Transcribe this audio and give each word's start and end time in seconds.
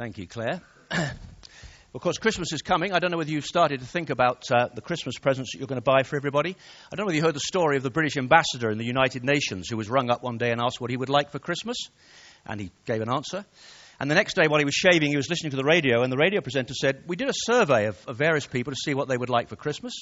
Thank 0.00 0.16
you, 0.16 0.26
Claire. 0.26 0.62
of 0.90 2.00
course, 2.00 2.16
Christmas 2.16 2.54
is 2.54 2.62
coming. 2.62 2.94
I 2.94 3.00
don't 3.00 3.10
know 3.10 3.18
whether 3.18 3.30
you've 3.30 3.44
started 3.44 3.80
to 3.80 3.86
think 3.86 4.08
about 4.08 4.50
uh, 4.50 4.68
the 4.74 4.80
Christmas 4.80 5.18
presents 5.18 5.52
that 5.52 5.58
you're 5.58 5.68
going 5.68 5.76
to 5.76 5.82
buy 5.82 6.04
for 6.04 6.16
everybody. 6.16 6.56
I 6.90 6.96
don't 6.96 7.00
know 7.00 7.08
whether 7.08 7.16
you 7.16 7.22
heard 7.22 7.34
the 7.34 7.40
story 7.40 7.76
of 7.76 7.82
the 7.82 7.90
British 7.90 8.16
ambassador 8.16 8.70
in 8.70 8.78
the 8.78 8.86
United 8.86 9.24
Nations 9.24 9.68
who 9.68 9.76
was 9.76 9.90
rung 9.90 10.08
up 10.08 10.22
one 10.22 10.38
day 10.38 10.52
and 10.52 10.58
asked 10.58 10.80
what 10.80 10.88
he 10.88 10.96
would 10.96 11.10
like 11.10 11.30
for 11.30 11.38
Christmas. 11.38 11.76
And 12.46 12.62
he 12.62 12.70
gave 12.86 13.02
an 13.02 13.12
answer. 13.12 13.44
And 14.00 14.10
the 14.10 14.14
next 14.14 14.36
day, 14.36 14.48
while 14.48 14.58
he 14.58 14.64
was 14.64 14.72
shaving, 14.72 15.10
he 15.10 15.18
was 15.18 15.28
listening 15.28 15.50
to 15.50 15.58
the 15.58 15.64
radio, 15.64 16.02
and 16.02 16.10
the 16.10 16.16
radio 16.16 16.40
presenter 16.40 16.72
said, 16.72 17.02
We 17.06 17.16
did 17.16 17.28
a 17.28 17.34
survey 17.34 17.84
of, 17.84 18.02
of 18.06 18.16
various 18.16 18.46
people 18.46 18.72
to 18.72 18.80
see 18.82 18.94
what 18.94 19.06
they 19.06 19.18
would 19.18 19.28
like 19.28 19.50
for 19.50 19.56
Christmas. 19.56 19.92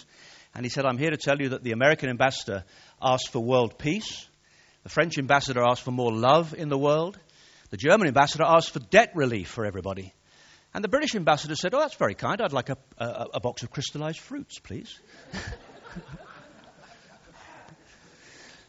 And 0.55 0.65
he 0.65 0.71
said, 0.71 0.87
I'm 0.87 0.99
here 0.99 1.11
to 1.11 1.17
tell 1.17 1.41
you 1.41 1.49
that 1.49 1.65
the 1.65 1.73
American 1.73 2.09
ambassador 2.09 2.63
asked 3.03 3.31
for 3.31 3.41
world 3.41 3.79
peace, 3.79 4.29
the 4.85 4.91
French 4.91 5.19
ambassador 5.19 5.65
asked 5.69 5.83
for 5.83 5.91
more 5.91 6.13
love 6.13 6.55
in 6.55 6.69
the 6.69 6.79
world, 6.79 7.19
the 7.71 7.77
German 7.77 8.09
ambassador 8.09 8.45
asked 8.45 8.71
for 8.71 8.81
debt 8.81 9.13
relief 9.15 9.49
for 9.49 9.65
everybody. 9.65 10.15
And 10.75 10.85
the 10.85 10.89
British 10.89 11.15
ambassador 11.15 11.55
said, 11.55 11.75
Oh, 11.75 11.81
that's 11.81 11.95
very 11.97 12.15
kind. 12.15 12.41
I'd 12.41 12.53
like 12.53 12.69
a, 12.71 12.79
a, 12.99 13.27
a 13.35 13.41
box 13.41 13.63
of 13.63 13.71
crystallized 13.71 14.21
fruits, 14.21 14.59
please. 14.59 14.99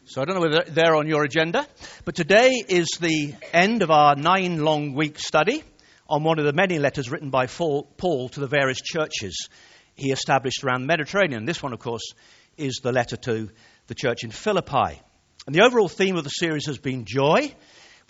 so 0.06 0.22
I 0.22 0.24
don't 0.24 0.34
know 0.36 0.40
whether 0.40 0.64
they're 0.68 0.96
on 0.96 1.06
your 1.06 1.24
agenda. 1.24 1.66
But 2.04 2.14
today 2.14 2.50
is 2.68 2.88
the 3.00 3.34
end 3.52 3.82
of 3.82 3.90
our 3.90 4.16
nine 4.16 4.64
long 4.64 4.94
week 4.94 5.18
study 5.18 5.62
on 6.08 6.24
one 6.24 6.38
of 6.38 6.44
the 6.44 6.52
many 6.52 6.78
letters 6.78 7.10
written 7.10 7.30
by 7.30 7.46
Paul 7.46 8.28
to 8.30 8.40
the 8.40 8.48
various 8.48 8.80
churches 8.80 9.48
he 9.94 10.10
established 10.10 10.64
around 10.64 10.82
the 10.82 10.86
Mediterranean. 10.88 11.44
This 11.44 11.62
one, 11.62 11.72
of 11.72 11.78
course, 11.78 12.14
is 12.56 12.80
the 12.82 12.92
letter 12.92 13.16
to 13.16 13.50
the 13.86 13.94
church 13.94 14.24
in 14.24 14.30
Philippi. 14.30 15.00
And 15.46 15.54
the 15.54 15.64
overall 15.64 15.88
theme 15.88 16.16
of 16.16 16.24
the 16.24 16.30
series 16.30 16.66
has 16.66 16.78
been 16.78 17.04
joy 17.04 17.54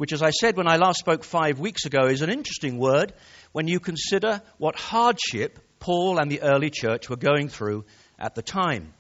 which, 0.01 0.15
as 0.15 0.23
I 0.23 0.31
said 0.31 0.57
when 0.57 0.67
I 0.67 0.77
last 0.77 1.01
spoke 1.01 1.25
five 1.25 1.59
weeks 1.59 1.85
ago, 1.85 2.07
is 2.07 2.23
an 2.23 2.31
interesting 2.31 2.79
word 2.79 3.13
when 3.53 3.69
you 3.69 3.81
consider 3.81 4.41
what 4.57 4.75
hardship 4.75 5.59
Paul 5.79 6.19
and 6.19 6.31
the 6.31 6.41
early 6.41 6.71
church 6.71 7.11
were 7.11 7.17
going 7.17 7.51
through 7.51 7.85
at 8.19 8.35
the 8.35 8.41
time. 8.41 8.95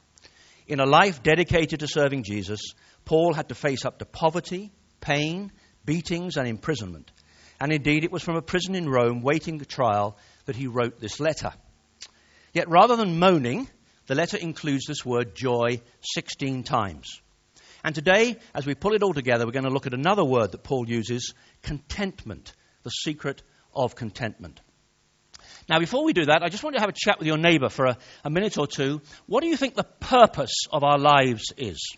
In 0.69 0.79
a 0.79 0.84
life 0.84 1.23
dedicated 1.23 1.81
to 1.81 1.89
serving 1.89 2.25
Jesus, 2.25 2.61
Paul 3.07 3.33
had 3.33 3.48
to 3.48 3.55
face 3.55 3.87
up 3.87 4.01
to 4.01 4.05
poverty, 4.05 4.73
pain, 5.01 5.53
beatings, 5.87 6.37
and 6.37 6.47
imprisonment. 6.47 7.11
And 7.59 7.73
indeed, 7.73 8.05
it 8.05 8.12
was 8.12 8.23
from 8.23 8.37
a 8.37 8.42
prison 8.42 8.75
in 8.75 8.87
Rome 8.87 9.23
waiting 9.23 9.57
the 9.57 9.64
trial 9.64 10.19
that 10.45 10.57
he 10.57 10.67
wrote 10.67 11.01
this 11.01 11.19
letter. 11.19 11.55
Yet 12.53 12.69
rather 12.69 12.97
than 12.97 13.19
moaning, 13.19 13.70
the 14.07 14.14
letter 14.14 14.37
includes 14.37 14.85
this 14.85 15.03
word 15.03 15.35
joy 15.35 15.81
16 16.03 16.62
times. 16.62 17.23
And 17.84 17.95
today, 17.95 18.36
as 18.55 18.67
we 18.67 18.75
pull 18.75 18.95
it 18.95 19.03
all 19.03 19.14
together, 19.14 19.47
we're 19.47 19.53
going 19.53 19.64
to 19.64 19.70
look 19.70 19.86
at 19.86 19.95
another 19.95 20.25
word 20.25 20.53
that 20.53 20.62
Paul 20.62 20.89
uses 20.89 21.34
contentment, 21.62 22.55
the 22.83 22.91
secret 22.91 23.42
of 23.75 23.95
contentment. 23.95 24.61
Now, 25.69 25.78
before 25.78 26.05
we 26.05 26.12
do 26.12 26.27
that, 26.27 26.42
I 26.42 26.48
just 26.48 26.64
want 26.64 26.77
to 26.77 26.81
have 26.81 26.89
a 26.89 26.95
chat 26.95 27.19
with 27.19 27.28
your 27.28 27.39
neighbour 27.39 27.69
for 27.69 27.86
a, 27.86 27.98
a 28.25 28.31
minute 28.31 28.58
or 28.58 28.67
two. 28.67 29.01
What 29.27 29.42
do 29.42 29.48
you 29.48 29.56
think 29.56 29.75
the 29.75 29.84
purpose 29.84 30.67
of 30.73 30.83
our 30.83 30.98
lives 30.98 31.53
is? 31.56 31.97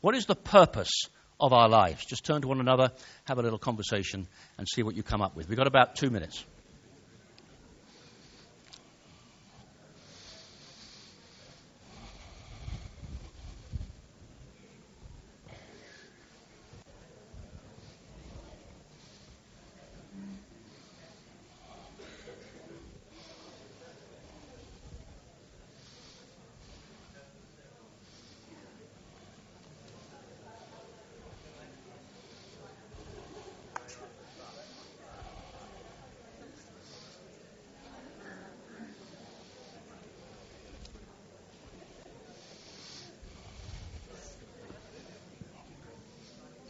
What 0.00 0.14
is 0.14 0.26
the 0.26 0.34
purpose 0.34 1.02
of 1.38 1.52
our 1.52 1.68
lives? 1.68 2.04
Just 2.06 2.24
turn 2.24 2.42
to 2.42 2.48
one 2.48 2.60
another, 2.60 2.92
have 3.24 3.38
a 3.38 3.42
little 3.42 3.58
conversation, 3.58 4.26
and 4.56 4.66
see 4.66 4.82
what 4.82 4.96
you 4.96 5.02
come 5.02 5.20
up 5.20 5.36
with. 5.36 5.48
We've 5.48 5.58
got 5.58 5.66
about 5.66 5.96
two 5.96 6.10
minutes. 6.10 6.44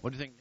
What 0.01 0.13
do 0.13 0.17
you 0.17 0.23
think? 0.23 0.35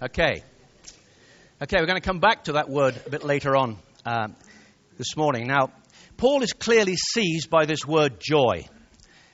Okay. 0.00 0.42
Okay, 1.60 1.76
we're 1.80 1.86
going 1.86 1.94
to 1.94 2.00
come 2.00 2.18
back 2.18 2.44
to 2.44 2.52
that 2.52 2.68
word 2.68 3.00
a 3.06 3.10
bit 3.10 3.24
later 3.24 3.56
on 3.56 3.76
uh, 4.04 4.28
this 4.96 5.16
morning. 5.16 5.46
Now, 5.46 5.70
Paul 6.16 6.42
is 6.42 6.52
clearly 6.52 6.96
seized 6.96 7.50
by 7.50 7.66
this 7.66 7.86
word 7.86 8.18
joy. 8.20 8.66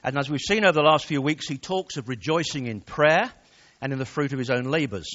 And 0.04 0.18
as 0.18 0.28
we've 0.28 0.38
seen 0.38 0.64
over 0.64 0.72
the 0.72 0.82
last 0.82 1.06
few 1.06 1.22
weeks, 1.22 1.48
he 1.48 1.56
talks 1.56 1.96
of 1.96 2.10
rejoicing 2.10 2.66
in 2.66 2.82
prayer 2.82 3.32
and 3.80 3.90
in 3.90 3.98
the 3.98 4.04
fruit 4.04 4.34
of 4.34 4.38
his 4.38 4.50
own 4.50 4.64
labors, 4.64 5.06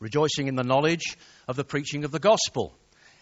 rejoicing 0.00 0.46
in 0.48 0.54
the 0.54 0.64
knowledge 0.64 1.18
of 1.46 1.54
the 1.54 1.64
preaching 1.64 2.04
of 2.04 2.12
the 2.12 2.18
gospel, 2.18 2.74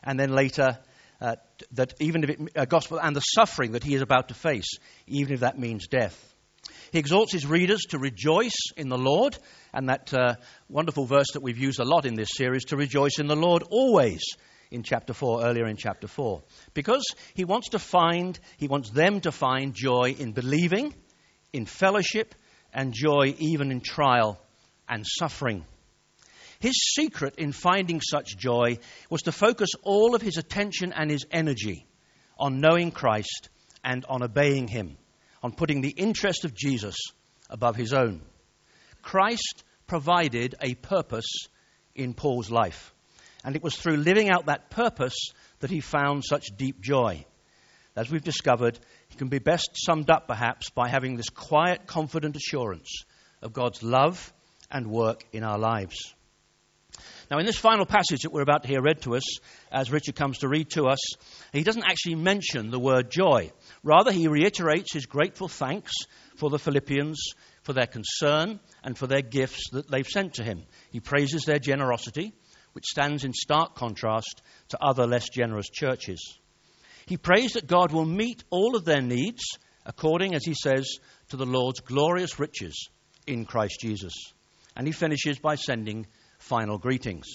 and 0.05 0.21
then 0.21 0.31
later 0.31 0.79
uh, 1.21 1.35
that 1.73 1.95
even 1.99 2.23
if 2.23 2.31
it, 2.31 2.41
uh, 2.55 2.65
gospel 2.65 3.01
and 3.01 3.17
the 3.17 3.21
suffering 3.21 3.73
that 3.73 3.83
he 3.83 3.97
is 3.97 4.03
about 4.03 4.29
to 4.29 4.35
face, 4.35 4.79
even 5.09 5.35
if 5.35 5.41
that 5.41 5.59
means 5.59 5.89
death. 5.89 6.33
He 6.93 7.01
exhorts 7.01 7.33
his 7.33 7.45
readers 7.45 7.81
to 7.89 7.99
rejoice 7.99 8.71
in 8.77 8.89
the 8.89 8.99
Lord, 8.99 9.37
and 9.75 9.89
that 9.89 10.15
uh, 10.15 10.37
wonderful 10.69 11.07
verse 11.07 11.33
that 11.33 11.43
we've 11.43 11.59
used 11.59 11.81
a 11.81 11.85
lot 11.85 12.07
in 12.07 12.15
this 12.15 12.31
series, 12.37 12.67
to 12.67 12.77
rejoice 12.77 13.19
in 13.19 13.27
the 13.27 13.35
Lord 13.35 13.65
always, 13.69 14.23
in 14.71 14.85
chapter 14.85 15.13
4, 15.13 15.45
earlier 15.45 15.67
in 15.67 15.77
chapter 15.77 16.07
4. 16.07 16.45
Because 16.73 17.05
he 17.35 17.45
wants 17.45 17.71
to 17.71 17.81
find, 17.81 18.39
he 18.59 18.69
wants 18.69 18.91
them 18.91 19.21
to 19.23 19.33
find 19.33 19.75
joy 19.75 20.15
in 20.17 20.31
believing 20.31 20.95
in 21.57 21.67
fellowship 21.67 22.35
and 22.73 22.93
joy 22.93 23.35
even 23.39 23.71
in 23.71 23.81
trial 23.81 24.39
and 24.89 25.05
suffering. 25.07 25.65
His 26.59 26.75
secret 26.95 27.37
in 27.37 27.53
finding 27.53 28.01
such 28.01 28.37
joy 28.37 28.79
was 29.11 29.23
to 29.23 29.33
focus 29.33 29.71
all 29.83 30.15
of 30.15 30.23
his 30.23 30.37
attention 30.37 30.93
and 30.93 31.11
his 31.11 31.27
energy 31.31 31.87
on 32.39 32.61
knowing 32.61 32.91
Christ 32.91 33.49
and 33.85 34.05
on 34.09 34.23
obeying 34.23 34.69
him, 34.69 34.97
on 35.43 35.53
putting 35.53 35.81
the 35.81 35.91
interest 35.91 36.45
of 36.45 36.55
Jesus 36.55 36.97
above 37.51 37.77
his 37.77 37.93
own. 37.93 38.23
Christ 39.03 39.65
provided 39.87 40.55
a 40.61 40.75
purpose 40.75 41.49
in 41.95 42.15
Paul's 42.15 42.51
life, 42.51 42.93
and 43.45 43.55
it 43.55 43.63
was 43.63 43.77
through 43.77 43.99
living 43.99 44.29
out 44.29 44.47
that 44.47 44.71
purpose 44.71 45.17
that 45.61 45.71
he 45.71 45.81
found 45.81 46.25
such 46.25 46.47
deep 46.57 46.81
joy. 46.81 47.25
As 47.97 48.11
we've 48.11 48.23
discovered, 48.23 48.79
can 49.17 49.29
be 49.29 49.39
best 49.39 49.71
summed 49.75 50.11
up 50.11 50.29
perhaps 50.29 50.69
by 50.69 50.89
having 50.89 51.17
this 51.17 51.31
quiet, 51.31 51.87
confident 51.87 52.37
assurance 52.37 53.05
of 53.41 53.55
God's 53.55 53.83
love 53.83 54.33
and 54.71 54.87
work 54.89 55.25
in 55.33 55.43
our 55.43 55.59
lives. 55.59 56.15
Now, 57.31 57.39
in 57.39 57.47
this 57.47 57.59
final 57.59 57.87
passage 57.87 58.21
that 58.23 58.33
we're 58.33 58.43
about 58.43 58.63
to 58.63 58.69
hear 58.69 58.83
read 58.83 59.03
to 59.03 59.17
us, 59.17 59.39
as 59.73 59.91
Richard 59.91 60.15
comes 60.15 60.39
to 60.39 60.49
read 60.49 60.71
to 60.71 60.85
us, 60.85 60.99
he 61.53 61.65
doesn't 61.65 61.85
actually 61.85 62.15
mention 62.15 62.71
the 62.71 62.79
word 62.79 63.11
joy. 63.11 63.51
Rather, 63.83 64.13
he 64.13 64.29
reiterates 64.29 64.93
his 64.93 65.07
grateful 65.07 65.49
thanks 65.49 65.93
for 66.37 66.51
the 66.51 66.59
Philippians, 66.59 67.19
for 67.63 67.73
their 67.73 67.87
concern, 67.87 68.61
and 68.85 68.97
for 68.97 69.07
their 69.07 69.23
gifts 69.23 69.71
that 69.73 69.91
they've 69.91 70.07
sent 70.07 70.35
to 70.35 70.45
him. 70.45 70.65
He 70.91 71.01
praises 71.01 71.45
their 71.45 71.59
generosity, 71.59 72.33
which 72.75 72.87
stands 72.87 73.25
in 73.25 73.33
stark 73.33 73.75
contrast 73.75 74.43
to 74.69 74.79
other 74.81 75.07
less 75.07 75.29
generous 75.29 75.69
churches. 75.69 76.39
He 77.07 77.17
prays 77.17 77.53
that 77.53 77.69
God 77.69 77.93
will 77.93 78.05
meet 78.05 78.43
all 78.51 78.77
of 78.77 78.85
their 78.85 79.01
needs 79.01 79.43
according, 79.85 80.35
as 80.35 80.45
he 80.45 80.55
says, 80.55 80.99
to 81.29 81.37
the 81.37 81.47
Lord's 81.47 81.81
glorious 81.81 82.39
riches 82.41 82.89
in 83.27 83.45
Christ 83.45 83.79
Jesus. 83.81 84.13
And 84.77 84.87
he 84.87 84.93
finishes 84.93 85.39
by 85.39 85.55
sending 85.55 86.07
final 86.39 86.79
greetings. 86.79 87.27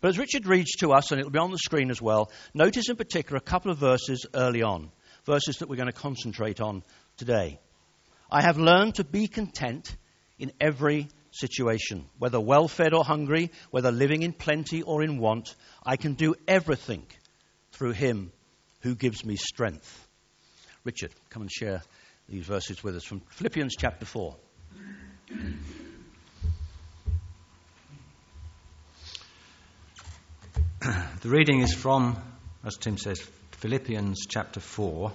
But 0.00 0.08
as 0.08 0.18
Richard 0.18 0.46
reads 0.46 0.72
to 0.78 0.92
us, 0.92 1.10
and 1.10 1.20
it'll 1.20 1.30
be 1.30 1.38
on 1.38 1.50
the 1.50 1.58
screen 1.58 1.90
as 1.90 2.00
well, 2.00 2.32
notice 2.54 2.88
in 2.88 2.96
particular 2.96 3.36
a 3.36 3.42
couple 3.42 3.70
of 3.70 3.76
verses 3.76 4.24
early 4.34 4.62
on, 4.62 4.90
verses 5.26 5.58
that 5.58 5.68
we're 5.68 5.76
going 5.76 5.86
to 5.86 5.92
concentrate 5.92 6.60
on 6.60 6.82
today. 7.18 7.60
I 8.30 8.40
have 8.40 8.56
learned 8.56 8.94
to 8.94 9.04
be 9.04 9.28
content 9.28 9.94
in 10.38 10.52
every 10.58 11.08
situation, 11.32 12.06
whether 12.18 12.40
well 12.40 12.66
fed 12.66 12.94
or 12.94 13.04
hungry, 13.04 13.50
whether 13.70 13.92
living 13.92 14.22
in 14.22 14.32
plenty 14.32 14.80
or 14.80 15.02
in 15.02 15.18
want. 15.18 15.54
I 15.84 15.96
can 15.96 16.14
do 16.14 16.34
everything 16.48 17.06
through 17.72 17.92
him 17.92 18.32
who 18.80 18.94
gives 18.94 19.24
me 19.24 19.36
strength. 19.36 20.08
Richard, 20.84 21.10
come 21.28 21.42
and 21.42 21.52
share 21.52 21.82
these 22.28 22.46
verses 22.46 22.82
with 22.82 22.96
us 22.96 23.04
from 23.04 23.20
Philippians 23.30 23.74
chapter 23.78 24.06
4. 24.06 24.36
The 30.80 31.28
reading 31.28 31.60
is 31.60 31.74
from, 31.74 32.16
as 32.64 32.78
Tim 32.78 32.96
says, 32.96 33.20
Philippians 33.52 34.24
chapter 34.26 34.60
4, 34.60 35.12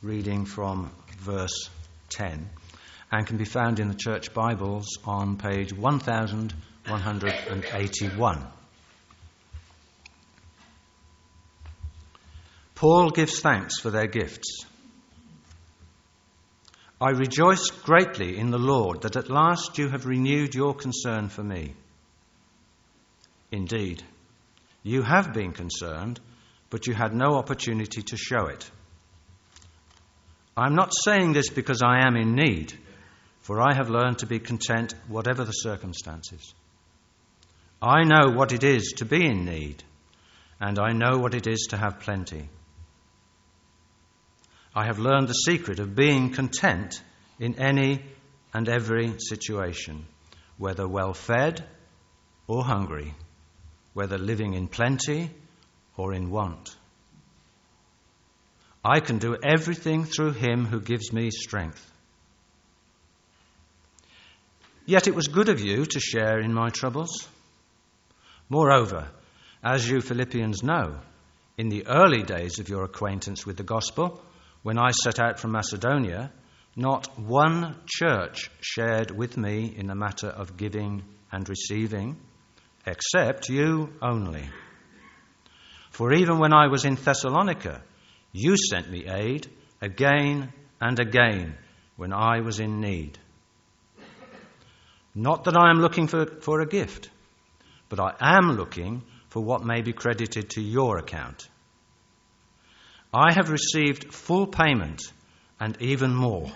reading 0.00 0.46
from 0.46 0.90
verse 1.18 1.68
10, 2.08 2.48
and 3.12 3.26
can 3.26 3.36
be 3.36 3.44
found 3.44 3.78
in 3.78 3.88
the 3.88 3.94
church 3.94 4.32
Bibles 4.32 4.96
on 5.04 5.36
page 5.36 5.74
1181. 5.74 8.46
Paul 12.84 13.08
gives 13.08 13.40
thanks 13.40 13.80
for 13.80 13.88
their 13.88 14.06
gifts. 14.06 14.66
I 17.00 17.12
rejoice 17.12 17.70
greatly 17.70 18.36
in 18.36 18.50
the 18.50 18.58
Lord 18.58 19.00
that 19.00 19.16
at 19.16 19.30
last 19.30 19.78
you 19.78 19.88
have 19.88 20.04
renewed 20.04 20.54
your 20.54 20.74
concern 20.74 21.30
for 21.30 21.42
me. 21.42 21.72
Indeed, 23.50 24.02
you 24.82 25.00
have 25.00 25.32
been 25.32 25.52
concerned, 25.52 26.20
but 26.68 26.86
you 26.86 26.92
had 26.92 27.14
no 27.14 27.36
opportunity 27.36 28.02
to 28.02 28.18
show 28.18 28.48
it. 28.48 28.70
I'm 30.54 30.74
not 30.74 30.92
saying 31.06 31.32
this 31.32 31.48
because 31.48 31.80
I 31.82 32.06
am 32.06 32.16
in 32.16 32.34
need, 32.34 32.74
for 33.40 33.62
I 33.62 33.74
have 33.74 33.88
learned 33.88 34.18
to 34.18 34.26
be 34.26 34.40
content 34.40 34.94
whatever 35.08 35.44
the 35.44 35.52
circumstances. 35.52 36.52
I 37.80 38.02
know 38.02 38.28
what 38.36 38.52
it 38.52 38.62
is 38.62 38.92
to 38.98 39.06
be 39.06 39.24
in 39.24 39.46
need, 39.46 39.82
and 40.60 40.78
I 40.78 40.92
know 40.92 41.16
what 41.16 41.32
it 41.32 41.46
is 41.46 41.68
to 41.70 41.78
have 41.78 42.00
plenty. 42.00 42.50
I 44.74 44.86
have 44.86 44.98
learned 44.98 45.28
the 45.28 45.34
secret 45.34 45.78
of 45.78 45.94
being 45.94 46.32
content 46.32 47.00
in 47.38 47.60
any 47.60 48.02
and 48.52 48.68
every 48.68 49.14
situation, 49.18 50.06
whether 50.58 50.88
well 50.88 51.14
fed 51.14 51.64
or 52.48 52.64
hungry, 52.64 53.14
whether 53.92 54.18
living 54.18 54.54
in 54.54 54.66
plenty 54.66 55.30
or 55.96 56.12
in 56.12 56.30
want. 56.30 56.74
I 58.84 59.00
can 59.00 59.18
do 59.18 59.36
everything 59.42 60.04
through 60.04 60.32
him 60.32 60.66
who 60.66 60.80
gives 60.80 61.12
me 61.12 61.30
strength. 61.30 61.90
Yet 64.86 65.06
it 65.06 65.14
was 65.14 65.28
good 65.28 65.48
of 65.48 65.60
you 65.60 65.86
to 65.86 66.00
share 66.00 66.40
in 66.40 66.52
my 66.52 66.68
troubles. 66.68 67.26
Moreover, 68.50 69.08
as 69.62 69.88
you 69.88 70.02
Philippians 70.02 70.62
know, 70.62 70.98
in 71.56 71.70
the 71.70 71.86
early 71.86 72.22
days 72.22 72.58
of 72.58 72.68
your 72.68 72.84
acquaintance 72.84 73.46
with 73.46 73.56
the 73.56 73.62
gospel, 73.62 74.20
when 74.64 74.78
I 74.78 74.92
set 74.92 75.20
out 75.20 75.38
from 75.38 75.52
Macedonia, 75.52 76.32
not 76.74 77.18
one 77.18 77.76
church 77.84 78.50
shared 78.62 79.10
with 79.10 79.36
me 79.36 79.74
in 79.76 79.86
the 79.86 79.94
matter 79.94 80.28
of 80.28 80.56
giving 80.56 81.04
and 81.30 81.46
receiving, 81.46 82.16
except 82.86 83.50
you 83.50 83.92
only. 84.00 84.48
For 85.90 86.14
even 86.14 86.38
when 86.38 86.54
I 86.54 86.68
was 86.68 86.86
in 86.86 86.94
Thessalonica, 86.94 87.82
you 88.32 88.56
sent 88.56 88.90
me 88.90 89.04
aid 89.06 89.46
again 89.82 90.50
and 90.80 90.98
again 90.98 91.58
when 91.96 92.14
I 92.14 92.40
was 92.40 92.58
in 92.58 92.80
need. 92.80 93.18
Not 95.14 95.44
that 95.44 95.58
I 95.58 95.68
am 95.68 95.80
looking 95.82 96.06
for, 96.06 96.24
for 96.40 96.62
a 96.62 96.66
gift, 96.66 97.10
but 97.90 98.00
I 98.00 98.14
am 98.38 98.52
looking 98.52 99.02
for 99.28 99.44
what 99.44 99.62
may 99.62 99.82
be 99.82 99.92
credited 99.92 100.48
to 100.50 100.62
your 100.62 100.96
account. 100.96 101.50
I 103.16 103.32
have 103.32 103.48
received 103.48 104.12
full 104.12 104.48
payment 104.48 105.00
and 105.60 105.80
even 105.80 106.12
more. 106.12 106.50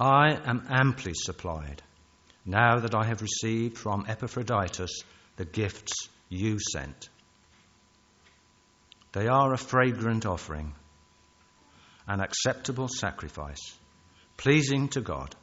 I 0.00 0.30
am 0.30 0.66
amply 0.70 1.12
supplied 1.14 1.82
now 2.46 2.78
that 2.78 2.94
I 2.94 3.04
have 3.04 3.20
received 3.20 3.76
from 3.76 4.06
Epaphroditus 4.08 5.02
the 5.36 5.44
gifts 5.44 5.92
you 6.30 6.56
sent. 6.72 7.10
They 9.12 9.26
are 9.26 9.52
a 9.52 9.58
fragrant 9.58 10.24
offering, 10.24 10.72
an 12.08 12.20
acceptable 12.20 12.88
sacrifice, 12.88 13.76
pleasing 14.38 14.88
to 14.90 15.02
God. 15.02 15.36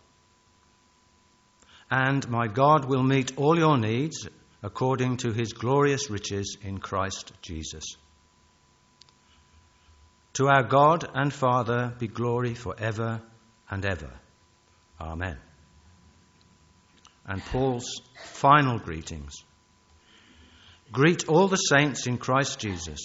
And 1.92 2.28
my 2.30 2.48
God 2.48 2.86
will 2.86 3.04
meet 3.04 3.38
all 3.38 3.56
your 3.56 3.78
needs 3.78 4.28
according 4.64 5.18
to 5.18 5.34
his 5.34 5.54
glorious 5.54 6.10
riches 6.10 6.58
in 6.64 6.80
Christ 6.80 7.32
Jesus. 7.44 7.84
To 10.38 10.50
our 10.50 10.62
God 10.62 11.10
and 11.16 11.34
Father 11.34 11.96
be 11.98 12.08
glory 12.08 12.54
forever 12.54 13.24
and 13.72 13.84
ever. 13.84 14.12
Amen. 15.02 15.36
And 17.26 17.42
Paul's 17.42 18.02
final 18.36 18.78
greetings. 18.78 19.34
Greet 20.92 21.28
all 21.28 21.48
the 21.48 21.56
saints 21.56 22.06
in 22.06 22.20
Christ 22.20 22.60
Jesus. 22.60 23.00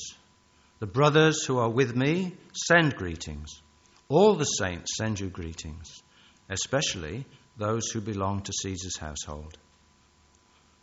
The 0.78 0.86
brothers 0.86 1.42
who 1.46 1.56
are 1.56 1.70
with 1.70 1.96
me 1.96 2.36
send 2.52 2.96
greetings. 2.96 3.48
All 4.10 4.34
the 4.34 4.44
saints 4.44 4.98
send 4.98 5.18
you 5.18 5.30
greetings, 5.30 6.02
especially 6.50 7.24
those 7.56 7.88
who 7.90 8.02
belong 8.02 8.42
to 8.42 8.52
Caesar's 8.52 8.98
household. 8.98 9.56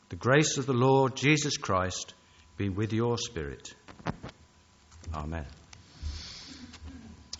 The 0.09 0.15
grace 0.15 0.57
of 0.57 0.65
the 0.65 0.73
Lord 0.73 1.15
Jesus 1.15 1.57
Christ 1.57 2.15
be 2.57 2.69
with 2.69 2.91
your 2.91 3.19
spirit. 3.19 3.71
Amen. 5.13 5.45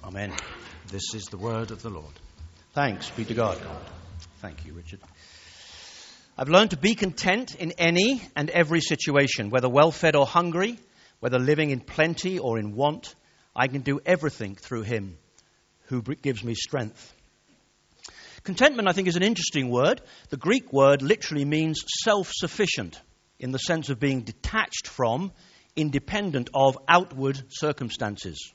Amen. 0.03 0.33
This 0.87 1.13
is 1.13 1.25
the 1.25 1.37
word 1.37 1.71
of 1.71 1.81
the 1.81 1.89
Lord. 1.89 2.13
Thanks 2.73 3.09
be 3.11 3.25
to 3.25 3.33
God. 3.33 3.59
Thank 4.37 4.65
you, 4.65 4.73
Richard. 4.73 5.01
I've 6.37 6.47
learned 6.47 6.71
to 6.71 6.77
be 6.77 6.95
content 6.95 7.53
in 7.55 7.73
any 7.73 8.21
and 8.33 8.49
every 8.49 8.79
situation, 8.79 9.49
whether 9.49 9.67
well 9.67 9.91
fed 9.91 10.15
or 10.15 10.25
hungry, 10.25 10.79
whether 11.19 11.37
living 11.37 11.71
in 11.71 11.81
plenty 11.81 12.39
or 12.39 12.57
in 12.57 12.75
want. 12.75 13.13
I 13.53 13.67
can 13.67 13.81
do 13.81 13.99
everything 14.05 14.55
through 14.55 14.83
Him 14.83 15.17
who 15.87 16.01
gives 16.01 16.45
me 16.45 16.55
strength. 16.55 17.13
Contentment, 18.43 18.87
I 18.87 18.93
think, 18.93 19.09
is 19.09 19.17
an 19.17 19.23
interesting 19.23 19.69
word. 19.69 20.01
The 20.29 20.37
Greek 20.37 20.71
word 20.71 21.01
literally 21.01 21.43
means 21.43 21.83
self 22.03 22.31
sufficient 22.31 23.01
in 23.37 23.51
the 23.51 23.59
sense 23.59 23.89
of 23.89 23.99
being 23.99 24.21
detached 24.21 24.87
from, 24.87 25.33
independent 25.75 26.49
of 26.53 26.77
outward 26.87 27.43
circumstances 27.49 28.53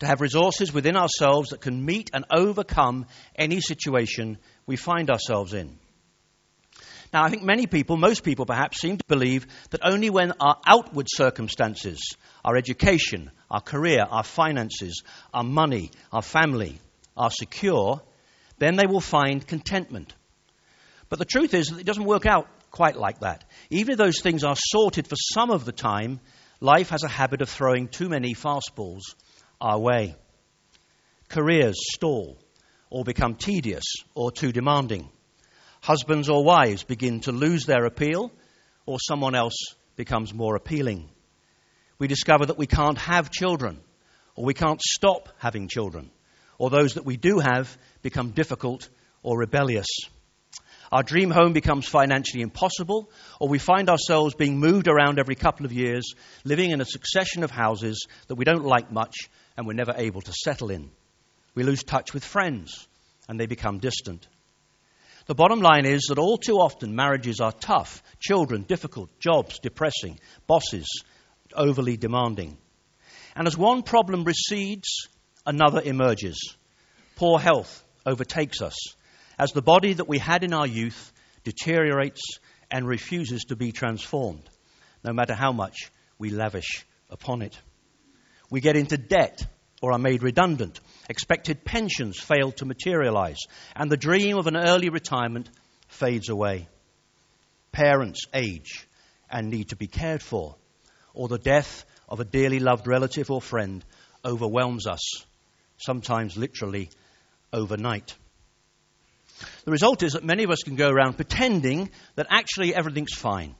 to 0.00 0.06
have 0.06 0.20
resources 0.20 0.72
within 0.72 0.96
ourselves 0.96 1.50
that 1.50 1.60
can 1.60 1.84
meet 1.84 2.10
and 2.12 2.24
overcome 2.30 3.06
any 3.34 3.60
situation 3.60 4.38
we 4.66 4.76
find 4.76 5.10
ourselves 5.10 5.54
in. 5.54 5.78
Now, 7.12 7.24
I 7.24 7.30
think 7.30 7.42
many 7.42 7.66
people, 7.66 7.96
most 7.96 8.22
people 8.22 8.44
perhaps, 8.44 8.80
seem 8.80 8.98
to 8.98 9.04
believe 9.08 9.46
that 9.70 9.80
only 9.82 10.10
when 10.10 10.32
our 10.40 10.58
outward 10.66 11.06
circumstances, 11.08 11.98
our 12.44 12.56
education, 12.56 13.30
our 13.50 13.62
career, 13.62 14.04
our 14.08 14.22
finances, 14.22 15.02
our 15.32 15.44
money, 15.44 15.90
our 16.12 16.22
family, 16.22 16.78
are 17.16 17.30
secure, 17.30 18.02
then 18.58 18.76
they 18.76 18.86
will 18.86 19.00
find 19.00 19.46
contentment. 19.46 20.14
But 21.08 21.18
the 21.18 21.24
truth 21.24 21.54
is 21.54 21.68
that 21.68 21.80
it 21.80 21.86
doesn't 21.86 22.04
work 22.04 22.26
out 22.26 22.46
quite 22.70 22.96
like 22.96 23.20
that. 23.20 23.44
Even 23.70 23.92
if 23.92 23.98
those 23.98 24.20
things 24.20 24.44
are 24.44 24.56
sorted 24.56 25.08
for 25.08 25.16
some 25.16 25.50
of 25.50 25.64
the 25.64 25.72
time, 25.72 26.20
life 26.60 26.90
has 26.90 27.04
a 27.04 27.08
habit 27.08 27.40
of 27.40 27.48
throwing 27.48 27.88
too 27.88 28.10
many 28.10 28.34
fastballs 28.34 29.02
our 29.60 29.78
way. 29.78 30.16
Careers 31.28 31.76
stall 31.94 32.38
or 32.90 33.04
become 33.04 33.34
tedious 33.34 33.84
or 34.14 34.32
too 34.32 34.52
demanding. 34.52 35.08
Husbands 35.80 36.28
or 36.28 36.44
wives 36.44 36.84
begin 36.84 37.20
to 37.20 37.32
lose 37.32 37.64
their 37.64 37.84
appeal 37.84 38.32
or 38.86 38.98
someone 39.00 39.34
else 39.34 39.56
becomes 39.96 40.32
more 40.32 40.56
appealing. 40.56 41.08
We 41.98 42.06
discover 42.06 42.46
that 42.46 42.58
we 42.58 42.66
can't 42.66 42.98
have 42.98 43.30
children 43.30 43.80
or 44.34 44.44
we 44.44 44.54
can't 44.54 44.80
stop 44.80 45.28
having 45.38 45.68
children 45.68 46.10
or 46.58 46.70
those 46.70 46.94
that 46.94 47.04
we 47.04 47.16
do 47.16 47.38
have 47.38 47.76
become 48.02 48.30
difficult 48.30 48.88
or 49.22 49.38
rebellious. 49.38 49.86
Our 50.90 51.02
dream 51.02 51.30
home 51.30 51.52
becomes 51.52 51.86
financially 51.86 52.42
impossible, 52.42 53.10
or 53.40 53.48
we 53.48 53.58
find 53.58 53.90
ourselves 53.90 54.34
being 54.34 54.58
moved 54.58 54.88
around 54.88 55.18
every 55.18 55.34
couple 55.34 55.66
of 55.66 55.72
years, 55.72 56.14
living 56.44 56.70
in 56.70 56.80
a 56.80 56.86
succession 56.86 57.42
of 57.42 57.50
houses 57.50 58.06
that 58.28 58.36
we 58.36 58.44
don't 58.44 58.64
like 58.64 58.90
much 58.90 59.14
and 59.56 59.66
we're 59.66 59.74
never 59.74 59.92
able 59.96 60.22
to 60.22 60.32
settle 60.32 60.70
in. 60.70 60.90
We 61.54 61.62
lose 61.62 61.82
touch 61.82 62.14
with 62.14 62.24
friends 62.24 62.88
and 63.28 63.38
they 63.38 63.46
become 63.46 63.78
distant. 63.78 64.26
The 65.26 65.34
bottom 65.34 65.60
line 65.60 65.84
is 65.84 66.06
that 66.08 66.18
all 66.18 66.38
too 66.38 66.54
often 66.54 66.96
marriages 66.96 67.40
are 67.40 67.52
tough, 67.52 68.02
children 68.18 68.62
difficult, 68.62 69.10
jobs 69.20 69.58
depressing, 69.58 70.18
bosses 70.46 70.86
overly 71.54 71.98
demanding. 71.98 72.56
And 73.36 73.46
as 73.46 73.56
one 73.56 73.82
problem 73.82 74.24
recedes, 74.24 75.08
another 75.44 75.82
emerges. 75.82 76.56
Poor 77.16 77.38
health 77.38 77.84
overtakes 78.06 78.62
us 78.62 78.74
as 79.38 79.52
the 79.52 79.62
body 79.62 79.92
that 79.92 80.08
we 80.08 80.18
had 80.18 80.44
in 80.44 80.52
our 80.52 80.66
youth 80.66 81.12
deteriorates 81.44 82.20
and 82.70 82.86
refuses 82.86 83.44
to 83.44 83.56
be 83.56 83.72
transformed, 83.72 84.48
no 85.04 85.12
matter 85.12 85.34
how 85.34 85.52
much 85.52 85.90
we 86.18 86.30
lavish 86.30 86.84
upon 87.08 87.42
it. 87.42 87.58
We 88.50 88.60
get 88.60 88.76
into 88.76 88.98
debt 88.98 89.46
or 89.80 89.92
are 89.92 89.98
made 89.98 90.22
redundant. 90.22 90.80
Expected 91.08 91.64
pensions 91.64 92.18
fail 92.18 92.52
to 92.52 92.66
materialize, 92.66 93.38
and 93.76 93.90
the 93.90 93.96
dream 93.96 94.36
of 94.36 94.46
an 94.46 94.56
early 94.56 94.88
retirement 94.88 95.48
fades 95.86 96.28
away. 96.28 96.68
Parents 97.72 98.24
age 98.34 98.86
and 99.30 99.50
need 99.50 99.68
to 99.68 99.76
be 99.76 99.86
cared 99.86 100.22
for, 100.22 100.56
or 101.14 101.28
the 101.28 101.38
death 101.38 101.84
of 102.08 102.20
a 102.20 102.24
dearly 102.24 102.58
loved 102.58 102.86
relative 102.86 103.30
or 103.30 103.40
friend 103.40 103.84
overwhelms 104.24 104.86
us, 104.86 105.24
sometimes 105.76 106.36
literally 106.36 106.90
overnight. 107.52 108.14
The 109.64 109.70
result 109.70 110.02
is 110.02 110.12
that 110.12 110.24
many 110.24 110.44
of 110.44 110.50
us 110.50 110.62
can 110.62 110.76
go 110.76 110.88
around 110.88 111.14
pretending 111.14 111.90
that 112.16 112.26
actually 112.30 112.74
everything's 112.74 113.14
fine. 113.14 113.54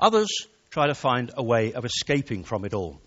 Others 0.00 0.28
try 0.70 0.86
to 0.86 0.94
find 0.94 1.30
a 1.36 1.42
way 1.42 1.72
of 1.72 1.84
escaping 1.84 2.44
from 2.44 2.64
it 2.64 2.74
all. 2.74 3.00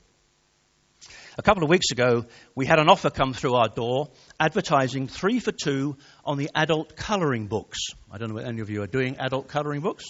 A 1.38 1.44
couple 1.44 1.64
of 1.64 1.70
weeks 1.70 1.92
ago, 1.92 2.26
we 2.56 2.66
had 2.66 2.80
an 2.80 2.90
offer 2.90 3.12
come 3.12 3.34
through 3.34 3.54
our 3.54 3.70
door 3.70 4.10
advertising 4.40 5.08
three 5.08 5.40
for 5.40 5.52
two 5.52 5.98
on 6.26 6.38
the 6.38 6.50
adult 6.56 6.96
colouring 6.96 7.46
books. 7.46 7.78
I 8.12 8.18
don't 8.18 8.34
know 8.34 8.40
if 8.40 8.48
any 8.48 8.62
of 8.62 8.72
you 8.72 8.82
are 8.82 8.88
doing 8.88 9.18
adult 9.20 9.48
colouring 9.48 9.82
books. 9.82 10.06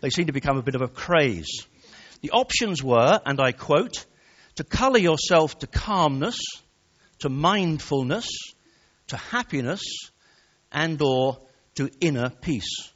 They 0.00 0.10
seem 0.10 0.26
to 0.26 0.32
become 0.32 0.56
a 0.56 0.62
bit 0.62 0.76
of 0.76 0.82
a 0.82 0.88
craze. 0.88 1.66
The 2.20 2.30
options 2.30 2.82
were, 2.82 3.20
and 3.26 3.40
I 3.40 3.52
quote, 3.52 4.06
to 4.56 4.64
colour 4.64 4.98
yourself 4.98 5.58
to 5.58 5.66
calmness, 5.66 6.38
to 7.20 7.28
mindfulness, 7.28 8.28
to 9.08 9.16
happiness, 9.16 9.82
and 10.72 11.00
or 11.02 11.38
to 11.76 11.90
inner 12.00 12.30
peace. 12.30 12.90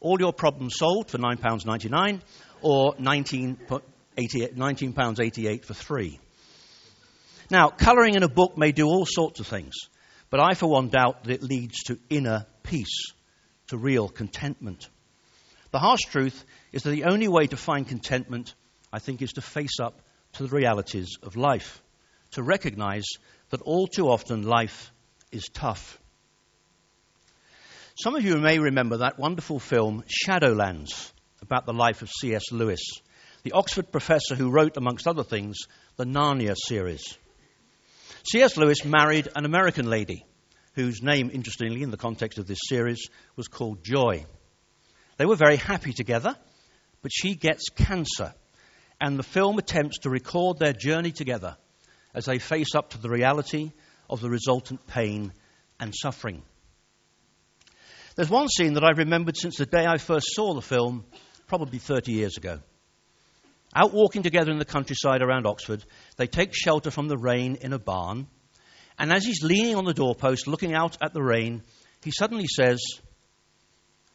All 0.00 0.20
your 0.20 0.32
problems 0.32 0.76
solved 0.76 1.10
for 1.10 1.18
£9.99 1.18 2.20
or 2.60 2.94
£19.88 2.94 5.64
for 5.64 5.74
three. 5.74 6.18
Now, 7.50 7.68
colouring 7.68 8.14
in 8.14 8.22
a 8.22 8.28
book 8.28 8.56
may 8.56 8.72
do 8.72 8.86
all 8.86 9.06
sorts 9.06 9.40
of 9.40 9.46
things, 9.46 9.74
but 10.30 10.40
I, 10.40 10.54
for 10.54 10.66
one, 10.66 10.88
doubt 10.88 11.24
that 11.24 11.32
it 11.32 11.42
leads 11.42 11.82
to 11.84 11.98
inner 12.10 12.46
peace, 12.62 13.12
to 13.68 13.76
real 13.76 14.08
contentment. 14.08 14.88
The 15.70 15.78
harsh 15.78 16.00
truth 16.10 16.44
is 16.72 16.82
that 16.82 16.90
the 16.90 17.04
only 17.04 17.28
way 17.28 17.46
to 17.46 17.56
find 17.56 17.86
contentment, 17.86 18.54
I 18.92 18.98
think, 18.98 19.22
is 19.22 19.32
to 19.32 19.40
face 19.40 19.78
up 19.80 20.00
to 20.34 20.44
the 20.44 20.54
realities 20.54 21.16
of 21.22 21.36
life, 21.36 21.82
to 22.32 22.42
recognize 22.42 23.04
that 23.50 23.62
all 23.62 23.86
too 23.86 24.08
often 24.08 24.42
life 24.42 24.90
is 25.30 25.48
tough. 25.52 25.98
Some 27.96 28.16
of 28.16 28.24
you 28.24 28.36
may 28.38 28.58
remember 28.58 28.96
that 28.96 29.20
wonderful 29.20 29.60
film, 29.60 30.02
Shadowlands, 30.08 31.12
about 31.40 31.64
the 31.64 31.72
life 31.72 32.02
of 32.02 32.10
C.S. 32.10 32.50
Lewis, 32.50 32.80
the 33.44 33.52
Oxford 33.52 33.92
professor 33.92 34.34
who 34.34 34.50
wrote, 34.50 34.76
amongst 34.76 35.06
other 35.06 35.22
things, 35.22 35.58
the 35.94 36.04
Narnia 36.04 36.56
series. 36.56 37.16
C.S. 38.28 38.56
Lewis 38.56 38.84
married 38.84 39.28
an 39.36 39.44
American 39.44 39.86
lady 39.86 40.26
whose 40.74 41.02
name, 41.02 41.30
interestingly, 41.32 41.82
in 41.82 41.92
the 41.92 41.96
context 41.96 42.40
of 42.40 42.48
this 42.48 42.58
series, 42.66 43.00
was 43.36 43.46
called 43.46 43.84
Joy. 43.84 44.26
They 45.16 45.24
were 45.24 45.36
very 45.36 45.56
happy 45.56 45.92
together, 45.92 46.36
but 47.00 47.12
she 47.14 47.36
gets 47.36 47.68
cancer, 47.68 48.34
and 49.00 49.16
the 49.16 49.22
film 49.22 49.56
attempts 49.56 49.98
to 50.00 50.10
record 50.10 50.58
their 50.58 50.72
journey 50.72 51.12
together 51.12 51.56
as 52.12 52.24
they 52.24 52.40
face 52.40 52.74
up 52.74 52.90
to 52.90 52.98
the 52.98 53.08
reality 53.08 53.70
of 54.10 54.20
the 54.20 54.30
resultant 54.30 54.84
pain 54.88 55.32
and 55.78 55.94
suffering. 55.94 56.42
There's 58.16 58.30
one 58.30 58.48
scene 58.48 58.74
that 58.74 58.84
I've 58.84 58.98
remembered 58.98 59.36
since 59.36 59.56
the 59.56 59.66
day 59.66 59.86
I 59.86 59.98
first 59.98 60.34
saw 60.34 60.54
the 60.54 60.62
film, 60.62 61.04
probably 61.48 61.78
30 61.78 62.12
years 62.12 62.36
ago. 62.36 62.60
Out 63.74 63.92
walking 63.92 64.22
together 64.22 64.52
in 64.52 64.58
the 64.58 64.64
countryside 64.64 65.20
around 65.20 65.46
Oxford, 65.46 65.84
they 66.16 66.28
take 66.28 66.54
shelter 66.54 66.92
from 66.92 67.08
the 67.08 67.18
rain 67.18 67.56
in 67.60 67.72
a 67.72 67.78
barn. 67.78 68.28
And 68.96 69.12
as 69.12 69.24
he's 69.24 69.42
leaning 69.42 69.74
on 69.74 69.84
the 69.84 69.94
doorpost, 69.94 70.46
looking 70.46 70.74
out 70.74 70.96
at 71.02 71.12
the 71.12 71.22
rain, 71.22 71.62
he 72.04 72.12
suddenly 72.12 72.46
says, 72.46 72.80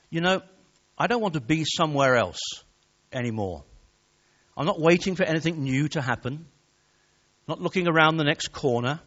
You 0.09 0.21
know, 0.21 0.41
I 0.97 1.07
don't 1.07 1.21
want 1.21 1.33
to 1.33 1.41
be 1.41 1.65
somewhere 1.65 2.15
else 2.15 2.39
anymore. 3.11 3.65
I'm 4.55 4.65
not 4.65 4.79
waiting 4.79 5.15
for 5.15 5.23
anything 5.23 5.63
new 5.63 5.89
to 5.89 6.01
happen, 6.01 6.45
not 7.49 7.61
looking 7.61 7.87
around 7.87 8.15
the 8.15 8.23
next 8.23 8.53
corner 8.53 9.01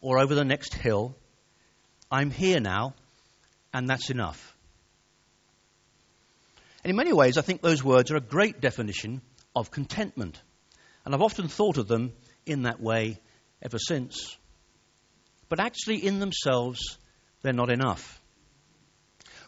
or 0.00 0.18
over 0.18 0.34
the 0.34 0.44
next 0.44 0.74
hill. 0.74 1.16
I'm 2.10 2.32
here 2.32 2.58
now, 2.58 2.94
and 3.74 3.90
that's 3.90 4.08
enough. 4.08 4.56
And 6.84 6.90
in 6.90 6.96
many 6.96 7.12
ways, 7.12 7.36
I 7.36 7.42
think 7.42 7.60
those 7.60 7.82
words 7.82 8.10
are 8.10 8.16
a 8.16 8.20
great 8.20 8.60
definition 8.60 9.20
of 9.56 9.70
contentment. 9.70 10.40
And 11.04 11.14
I've 11.14 11.22
often 11.22 11.48
thought 11.48 11.76
of 11.76 11.88
them 11.88 12.12
in 12.46 12.62
that 12.62 12.80
way 12.80 13.18
ever 13.60 13.78
since. 13.78 14.36
But 15.48 15.60
actually, 15.60 16.06
in 16.06 16.20
themselves, 16.20 16.98
they're 17.42 17.52
not 17.52 17.70
enough. 17.70 18.22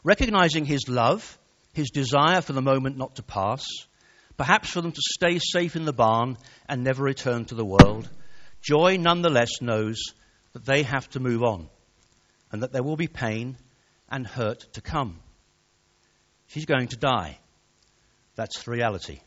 Recognizing 0.02 0.64
his 0.64 0.88
love, 0.88 1.38
his 1.72 1.90
desire 1.90 2.40
for 2.40 2.52
the 2.52 2.62
moment 2.62 2.96
not 2.96 3.16
to 3.16 3.22
pass, 3.22 3.64
perhaps 4.36 4.70
for 4.70 4.80
them 4.80 4.92
to 4.92 5.02
stay 5.14 5.38
safe 5.38 5.76
in 5.76 5.84
the 5.84 5.92
barn 5.92 6.36
and 6.68 6.82
never 6.82 7.04
return 7.04 7.44
to 7.46 7.54
the 7.54 7.64
world, 7.64 8.08
joy 8.60 8.96
nonetheless 8.96 9.60
knows 9.60 10.02
that 10.52 10.64
they 10.64 10.82
have 10.82 11.08
to 11.10 11.20
move 11.20 11.42
on 11.42 11.68
and 12.50 12.62
that 12.62 12.72
there 12.72 12.82
will 12.82 12.96
be 12.96 13.08
pain 13.08 13.56
and 14.08 14.26
hurt 14.26 14.60
to 14.74 14.80
come. 14.80 15.20
She's 16.48 16.66
going 16.66 16.88
to 16.88 16.96
die. 16.96 17.38
That's 18.34 18.62
the 18.62 18.70
reality. 18.70 19.20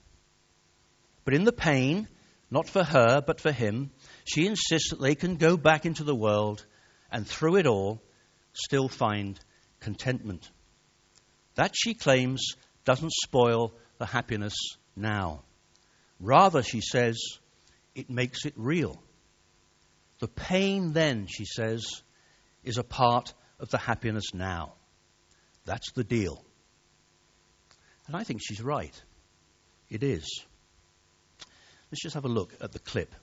But 1.26 1.34
in 1.34 1.44
the 1.44 1.52
pain, 1.52 2.08
not 2.50 2.70
for 2.70 2.84
her, 2.84 3.22
but 3.22 3.42
for 3.42 3.52
him, 3.52 3.92
she 4.26 4.48
insists 4.48 4.92
that 4.92 5.02
they 5.02 5.16
can 5.16 5.36
go 5.36 5.58
back 5.58 5.86
into 5.86 6.04
the 6.04 6.16
world 6.16 6.66
and 7.12 7.28
through 7.28 7.58
it 7.58 7.68
all 7.68 8.02
still 8.54 8.88
find 8.88 9.40
contentment. 9.80 10.50
That, 11.56 11.74
she 11.76 11.94
claims, 11.94 12.56
doesn't 12.86 13.12
spoil 13.12 13.74
the 13.98 14.06
happiness 14.06 14.56
now. 14.96 15.44
Rather, 16.20 16.64
she 16.64 16.82
says, 16.82 17.20
it 17.96 18.10
makes 18.10 18.46
it 18.46 18.54
real. 18.56 19.02
The 20.20 20.28
pain 20.28 20.94
then, 20.94 21.28
she 21.28 21.46
says, 21.46 21.86
is 22.64 22.78
a 22.78 22.84
part 22.84 23.34
of 23.60 23.70
the 23.70 23.78
happiness 23.78 24.34
now. 24.34 24.74
That's 25.66 25.92
the 25.92 26.04
deal. 26.04 26.44
And 28.08 28.16
I 28.16 28.24
think 28.24 28.42
she's 28.44 28.62
right. 28.62 29.00
It 29.90 30.04
is. 30.04 30.44
Let's 31.92 32.02
just 32.02 32.16
have 32.16 32.26
a 32.26 32.30
look 32.30 32.54
at 32.62 32.72
the 32.72 32.80
clip 32.80 33.14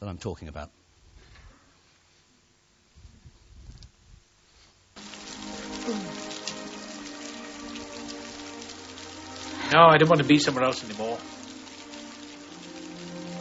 that 0.00 0.08
I'm 0.08 0.18
talking 0.18 0.48
about. 0.48 0.70
No, 9.72 9.86
I 9.86 9.96
don't 9.96 10.08
want 10.08 10.20
to 10.20 10.26
be 10.26 10.38
somewhere 10.38 10.64
else 10.64 10.84
anymore. 10.84 11.18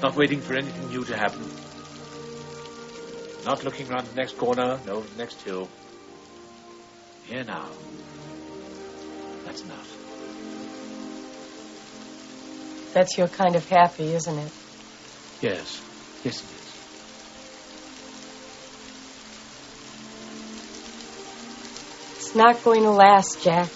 Not 0.01 0.15
waiting 0.15 0.41
for 0.41 0.55
anything 0.55 0.89
new 0.89 1.03
to 1.03 1.15
happen. 1.15 1.47
Not 3.45 3.63
looking 3.63 3.91
around 3.91 4.07
the 4.07 4.15
next 4.15 4.37
corner, 4.37 4.79
no, 4.85 5.01
the 5.01 5.17
next 5.17 5.41
hill. 5.41 5.67
Here 7.25 7.43
now. 7.43 7.69
That's 9.45 9.63
enough. 9.63 9.87
That's 12.93 13.17
your 13.17 13.27
kind 13.27 13.55
of 13.55 13.67
happy, 13.69 14.13
isn't 14.13 14.37
it? 14.37 14.51
Yes. 15.41 15.81
Yes, 16.23 16.43
it 16.43 16.51
is. 16.51 16.61
It's 22.17 22.35
not 22.35 22.63
going 22.63 22.83
to 22.83 22.91
last, 22.91 23.41
Jack. 23.43 23.69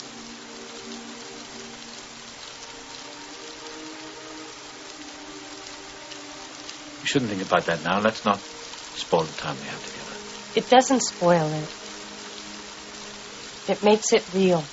We 7.02 7.08
shouldn't 7.08 7.32
think 7.32 7.44
about 7.44 7.66
that 7.66 7.84
now. 7.84 8.00
Let's 8.02 8.26
not 8.26 8.40
spoil 8.96 9.24
the 9.24 9.34
time 9.34 9.58
we 9.60 9.68
have 9.68 9.84
together. 9.84 10.16
It 10.56 10.70
doesn't 10.70 11.02
spoil 11.02 11.54
it. 11.54 11.85
It 13.68 13.84
makes 13.84 14.14
it 14.14 14.24
real. 14.34 14.64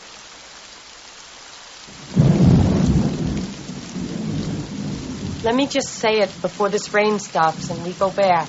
Let 5.42 5.56
me 5.56 5.66
just 5.66 5.88
say 5.88 6.20
it 6.20 6.30
before 6.40 6.68
this 6.68 6.92
rain 6.94 7.18
stops 7.18 7.70
and 7.70 7.82
we 7.82 7.94
go 7.94 8.10
back. 8.10 8.48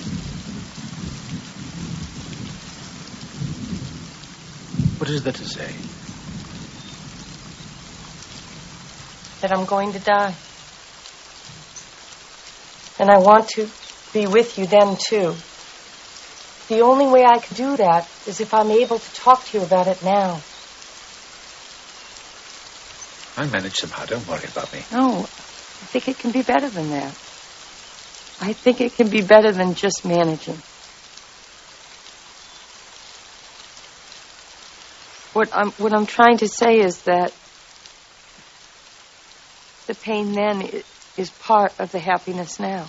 What 5.00 5.10
is 5.10 5.24
there 5.24 5.34
to 5.34 5.46
say? 5.46 5.74
That 9.42 9.58
I'm 9.58 9.66
going 9.66 9.94
to 9.94 10.00
die. 10.00 10.36
And 13.00 13.10
I 13.10 13.18
want 13.18 13.48
to 13.56 13.68
be 14.14 14.28
with 14.28 14.58
you 14.58 14.68
then, 14.68 14.96
too. 15.10 15.36
The 16.68 16.82
only 16.82 17.08
way 17.08 17.26
I 17.26 17.40
can 17.40 17.56
do 17.58 17.78
that 17.78 18.08
is 18.28 18.40
if 18.40 18.54
I'm 18.54 18.72
able 18.72 19.00
to 19.00 19.12
talk 19.14 19.46
to 19.46 19.58
you 19.58 19.64
about 19.64 19.88
it 19.88 20.04
now. 20.04 20.42
I'll 23.36 23.50
manage 23.50 23.74
somehow. 23.82 24.06
Don't 24.06 24.28
worry 24.28 24.48
about 24.48 24.72
me. 24.72 24.86
No, 24.92 25.26
I 25.82 25.86
think 25.88 26.08
it 26.08 26.20
can 26.20 26.32
be 26.32 26.42
better 26.42 26.70
than 26.70 26.90
that. 26.92 27.16
I 28.40 28.54
think 28.54 28.82
it 28.82 28.96
can 28.96 29.10
be 29.10 29.22
better 29.22 29.52
than 29.52 29.74
just 29.74 30.06
managing. 30.06 30.62
What 35.34 35.50
I'm 35.52 35.72
what 35.72 35.94
I'm 35.94 36.06
trying 36.06 36.38
to 36.38 36.48
say 36.48 36.80
is 36.80 37.04
that 37.06 37.32
the 39.88 39.96
pain 39.96 40.32
then 40.32 40.84
is 41.18 41.30
part 41.32 41.74
of 41.80 41.92
the 41.92 42.00
happiness 42.00 42.60
now. 42.60 42.88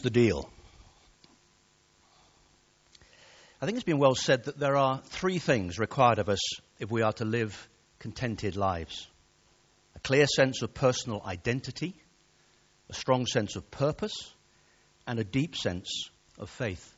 The 0.00 0.10
deal. 0.10 0.48
I 3.60 3.66
think 3.66 3.76
it's 3.76 3.84
been 3.84 3.98
well 3.98 4.14
said 4.14 4.44
that 4.44 4.58
there 4.58 4.76
are 4.76 5.00
three 5.04 5.38
things 5.40 5.78
required 5.78 6.18
of 6.20 6.28
us 6.28 6.38
if 6.78 6.90
we 6.90 7.02
are 7.02 7.12
to 7.14 7.24
live 7.24 7.68
contented 7.98 8.54
lives 8.54 9.08
a 9.98 10.00
clear 10.00 10.26
sense 10.26 10.62
of 10.62 10.72
personal 10.72 11.20
identity, 11.26 11.96
a 12.88 12.94
strong 12.94 13.26
sense 13.26 13.56
of 13.56 13.68
purpose, 13.70 14.32
and 15.08 15.18
a 15.18 15.24
deep 15.24 15.56
sense 15.56 16.10
of 16.38 16.48
faith. 16.48 16.94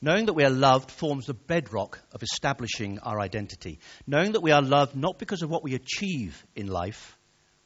Knowing 0.00 0.26
that 0.26 0.32
we 0.32 0.44
are 0.44 0.50
loved 0.50 0.90
forms 0.90 1.26
the 1.26 1.34
bedrock 1.34 2.00
of 2.12 2.22
establishing 2.22 2.98
our 3.00 3.20
identity. 3.20 3.78
Knowing 4.06 4.32
that 4.32 4.40
we 4.40 4.50
are 4.50 4.62
loved 4.62 4.96
not 4.96 5.18
because 5.18 5.42
of 5.42 5.50
what 5.50 5.62
we 5.62 5.74
achieve 5.74 6.42
in 6.56 6.68
life 6.68 7.18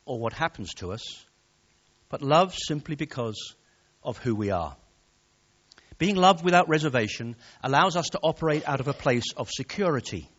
or 0.05 0.19
what 0.19 0.33
happens 0.33 0.75
to 0.75 0.91
us, 0.91 1.25
but 2.09 2.23
loved 2.23 2.59
simply 2.67 2.97
because 2.97 3.55
of 4.07 4.17
who 4.19 4.35
we 4.35 4.51
are. 4.51 4.75
Being 5.99 6.17
loved 6.17 6.45
without 6.45 6.69
reservation 6.69 7.37
allows 7.63 7.97
us 7.97 8.11
to 8.11 8.21
operate 8.23 8.67
out 8.67 8.81
of 8.81 8.89
a 8.89 8.95
place 8.95 9.33
of 9.37 9.51
security, 9.51 10.31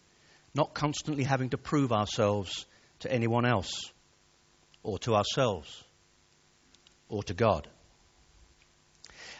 not 0.55 0.73
constantly 0.73 1.23
having 1.23 1.49
to 1.49 1.57
prove 1.57 1.91
ourselves 1.91 2.65
to 2.99 3.11
anyone 3.11 3.45
else, 3.45 3.91
or 4.81 4.97
to 4.99 5.15
ourselves, 5.15 5.83
or 7.09 7.21
to 7.23 7.33
God. 7.33 7.67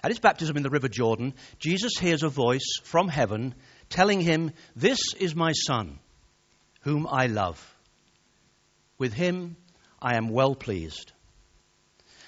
At 0.04 0.12
his 0.12 0.20
baptism 0.20 0.58
in 0.58 0.64
the 0.64 0.70
River 0.70 0.90
Jordan, 0.90 1.34
Jesus 1.60 1.94
hears 2.00 2.24
a 2.24 2.30
voice 2.30 2.80
from 2.84 3.08
heaven 3.08 3.56
telling 3.90 4.22
him, 4.22 4.52
This 4.76 5.00
is 5.20 5.36
my 5.36 5.54
Son, 5.54 6.00
whom 6.82 7.08
I 7.08 7.28
love. 7.28 7.76
With 8.98 9.14
him 9.14 9.56
I 10.02 10.16
am 10.16 10.30
well 10.30 10.56
pleased. 10.56 11.12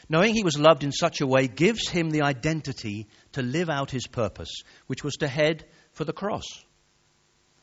Knowing 0.09 0.33
he 0.33 0.43
was 0.43 0.59
loved 0.59 0.83
in 0.83 0.91
such 0.91 1.21
a 1.21 1.27
way 1.27 1.47
gives 1.47 1.87
him 1.87 2.09
the 2.09 2.23
identity 2.23 3.07
to 3.31 3.43
live 3.43 3.69
out 3.69 3.91
his 3.91 4.07
purpose, 4.07 4.63
which 4.87 5.03
was 5.03 5.15
to 5.15 5.27
head 5.27 5.63
for 5.91 6.03
the 6.03 6.13
cross. 6.13 6.45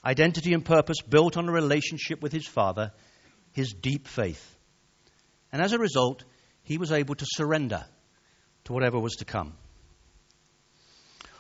Identity 0.05 0.53
and 0.53 0.65
purpose 0.65 0.99
built 1.03 1.37
on 1.37 1.49
a 1.49 1.53
relationship 1.53 2.23
with 2.23 2.33
his 2.33 2.47
Father, 2.47 2.93
his 3.53 3.73
deep 3.73 4.07
faith. 4.07 4.57
And 5.51 5.61
as 5.61 5.73
a 5.73 5.79
result, 5.79 6.23
he 6.63 6.79
was 6.79 6.93
able 6.93 7.17
to 7.17 7.27
surrender 7.29 7.85
to 8.65 8.73
whatever 8.73 9.01
was 9.01 9.17
to 9.17 9.25
come. 9.25 9.55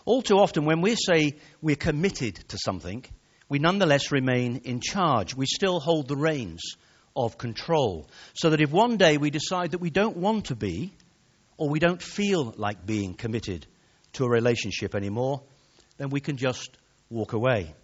All 0.05 0.23
too 0.23 0.39
often, 0.39 0.65
when 0.65 0.81
we 0.81 0.97
say 0.97 1.37
we're 1.61 1.77
committed 1.77 2.35
to 2.49 2.59
something, 2.59 3.05
we 3.49 3.61
nonetheless 3.61 4.11
remain 4.11 4.63
in 4.65 4.81
charge. 4.81 5.37
We 5.37 5.47
still 5.47 5.79
hold 5.79 6.09
the 6.09 6.17
reins 6.17 6.63
of 7.17 7.39
control. 7.39 8.09
So 8.35 8.51
that 8.51 8.61
if 8.61 8.71
one 8.71 8.97
day 8.97 9.17
we 9.17 9.31
decide 9.31 9.73
that 9.73 9.79
we 9.79 9.91
don't 9.91 10.17
want 10.17 10.47
to 10.47 10.57
be, 10.57 10.93
or 11.57 11.69
we 11.69 11.79
don't 11.79 12.03
feel 12.03 12.55
like 12.57 12.85
being 12.85 13.15
committed 13.15 13.67
to 14.15 14.25
a 14.25 14.31
relationship 14.31 14.95
anymore, 14.95 15.43
then 15.99 16.11
we 16.11 16.21
can 16.21 16.37
just 16.37 16.77
walk 17.11 17.33
away. 17.33 17.75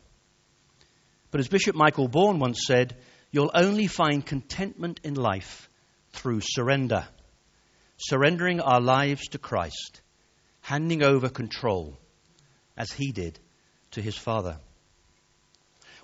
But 1.31 1.41
as 1.41 1.49
Bishop 1.49 1.75
Michael 1.75 2.09
Bourne 2.09 2.39
once 2.39 2.61
said, 2.67 2.97
you'll 3.31 3.51
only 3.55 3.87
find 3.87 4.25
contentment 4.25 5.01
in 5.03 5.15
life 5.15 5.71
through 6.13 6.41
surrender. 6.43 7.07
Surrendering 7.97 8.61
our 8.61 8.81
lives 8.81 9.29
to 9.29 9.39
Christ, 9.39 10.03
handing 10.61 11.03
over 11.03 11.29
control, 11.29 11.97
as 12.77 12.93
he 12.93 13.13
did 13.13 13.39
to 13.93 14.03
his 14.03 14.17
Father. 14.17 14.59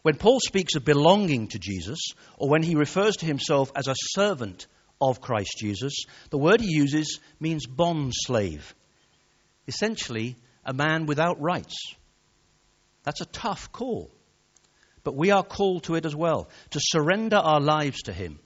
When 0.08 0.16
Paul 0.16 0.40
speaks 0.40 0.74
of 0.74 0.86
belonging 0.86 1.48
to 1.48 1.58
Jesus, 1.58 1.98
or 2.38 2.48
when 2.48 2.62
he 2.62 2.76
refers 2.76 3.16
to 3.16 3.26
himself 3.26 3.70
as 3.76 3.88
a 3.88 3.94
servant 3.94 4.66
of 5.02 5.20
Christ 5.20 5.58
Jesus, 5.58 5.92
the 6.30 6.38
word 6.38 6.62
he 6.62 6.70
uses 6.70 7.20
means 7.38 7.66
bond 7.66 8.14
slave. 8.14 8.74
Essentially, 9.66 10.36
a 10.64 10.72
man 10.72 11.04
without 11.04 11.42
rights. 11.42 11.76
That's 13.02 13.20
a 13.20 13.26
tough 13.26 13.70
call. 13.70 14.10
But 15.04 15.14
we 15.14 15.30
are 15.30 15.42
called 15.42 15.82
to 15.82 15.94
it 15.96 16.06
as 16.06 16.16
well 16.16 16.48
to 16.70 16.80
surrender 16.82 17.36
our 17.36 17.60
lives 17.60 18.00
to 18.04 18.12
him, 18.14 18.38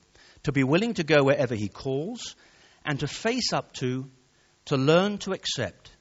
to 0.42 0.50
be 0.50 0.64
willing 0.64 0.94
to 0.94 1.04
go 1.04 1.22
wherever 1.22 1.54
he 1.54 1.68
calls, 1.68 2.34
and 2.84 2.98
to 2.98 3.06
face 3.06 3.52
up 3.52 3.72
to, 3.74 4.10
to 4.64 4.76
learn 4.76 5.18
to 5.18 5.32
accept 5.32 5.92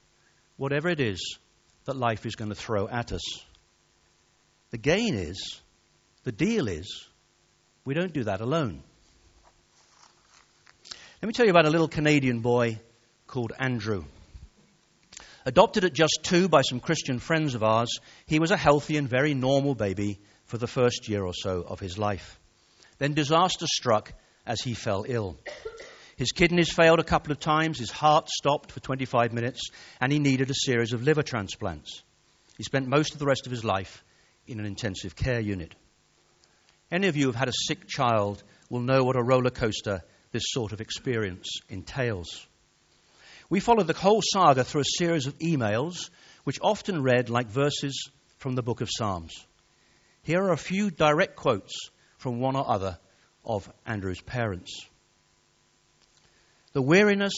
whatever 0.58 0.90
it 0.90 1.00
is 1.00 1.38
that 1.86 1.96
life 1.96 2.26
is 2.26 2.36
going 2.36 2.50
to 2.50 2.56
throw 2.56 2.88
at 2.88 3.12
us. 3.12 3.46
The 4.72 4.78
gain 4.78 5.16
is, 5.16 5.60
the 6.24 6.32
deal 6.32 6.70
is, 6.70 7.08
we 7.84 7.94
don't 7.94 8.14
do 8.14 8.24
that 8.24 8.40
alone. 8.40 8.82
Let 11.22 11.28
me 11.28 11.34
tell 11.34 11.46
you 11.46 11.52
about 11.52 11.66
a 11.66 11.70
little 11.70 11.90
Canadian 11.90 12.40
boy 12.40 12.80
called 13.28 13.52
Andrew. 13.60 14.06
Adopted 15.46 15.84
at 15.84 15.94
just 15.94 16.20
two 16.24 16.48
by 16.48 16.62
some 16.62 16.80
Christian 16.80 17.20
friends 17.20 17.54
of 17.54 17.64
ours, 17.64 18.00
he 18.28 18.40
was 18.40 18.52
a 18.52 18.58
healthy 18.58 18.96
and 18.96 19.10
very 19.10 19.34
normal 19.34 19.76
baby 19.76 20.20
for 20.46 20.58
the 20.58 20.68
first 20.68 21.10
year 21.10 21.26
or 21.26 21.34
so 21.34 21.64
of 21.68 21.82
his 21.82 21.98
life. 21.98 22.40
Then 22.98 23.14
disaster 23.14 23.66
struck 23.68 24.14
as 24.46 24.62
he 24.62 24.74
fell 24.74 25.04
ill. 25.06 25.38
His 26.16 26.32
kidneys 26.32 26.72
failed 26.72 27.00
a 27.00 27.04
couple 27.04 27.34
of 27.34 27.40
times, 27.40 27.80
his 27.80 27.92
heart 27.92 28.30
stopped 28.30 28.72
for 28.72 28.80
25 28.80 29.34
minutes, 29.34 29.70
and 30.00 30.14
he 30.14 30.20
needed 30.20 30.50
a 30.50 30.66
series 30.66 30.94
of 30.94 31.04
liver 31.04 31.24
transplants. 31.24 32.04
He 32.56 32.64
spent 32.64 32.88
most 32.88 33.14
of 33.14 33.20
the 33.20 33.26
rest 33.26 33.46
of 33.46 33.52
his 33.52 33.66
life 33.66 34.04
in 34.48 34.60
an 34.60 34.66
intensive 34.66 35.16
care 35.16 35.40
unit. 35.40 35.76
Any 36.92 37.08
of 37.08 37.16
you 37.16 37.24
who 37.24 37.30
have 37.30 37.40
had 37.40 37.50
a 37.50 37.66
sick 37.68 37.88
child 37.88 38.44
will 38.70 38.82
know 38.82 39.04
what 39.04 39.16
a 39.16 39.24
roller 39.24 39.50
coaster 39.50 40.02
this 40.32 40.44
sort 40.48 40.72
of 40.74 40.82
experience 40.82 41.48
entails. 41.70 42.46
We 43.50 43.60
followed 43.60 43.88
the 43.88 43.94
whole 43.94 44.22
saga 44.22 44.64
through 44.64 44.82
a 44.82 44.98
series 44.98 45.28
of 45.28 45.38
emails, 45.40 46.10
which 46.44 46.60
often 46.62 47.04
read 47.04 47.30
like 47.30 47.48
verses 47.48 48.10
from 48.38 48.56
the 48.56 48.64
book 48.64 48.82
of 48.82 48.90
Psalms. 48.90 49.46
Here 50.24 50.42
are 50.42 50.54
a 50.54 50.58
few 50.58 50.90
direct 50.90 51.36
quotes 51.36 51.74
from 52.18 52.40
one 52.40 52.56
or 52.56 52.70
other 52.70 52.98
of 53.44 53.72
Andrew's 53.86 54.22
parents. 54.22 54.86
The 56.74 56.82
weariness 56.82 57.34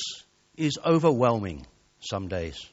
is 0.56 0.78
overwhelming 0.86 1.66
some 2.00 2.28
days. 2.28 2.64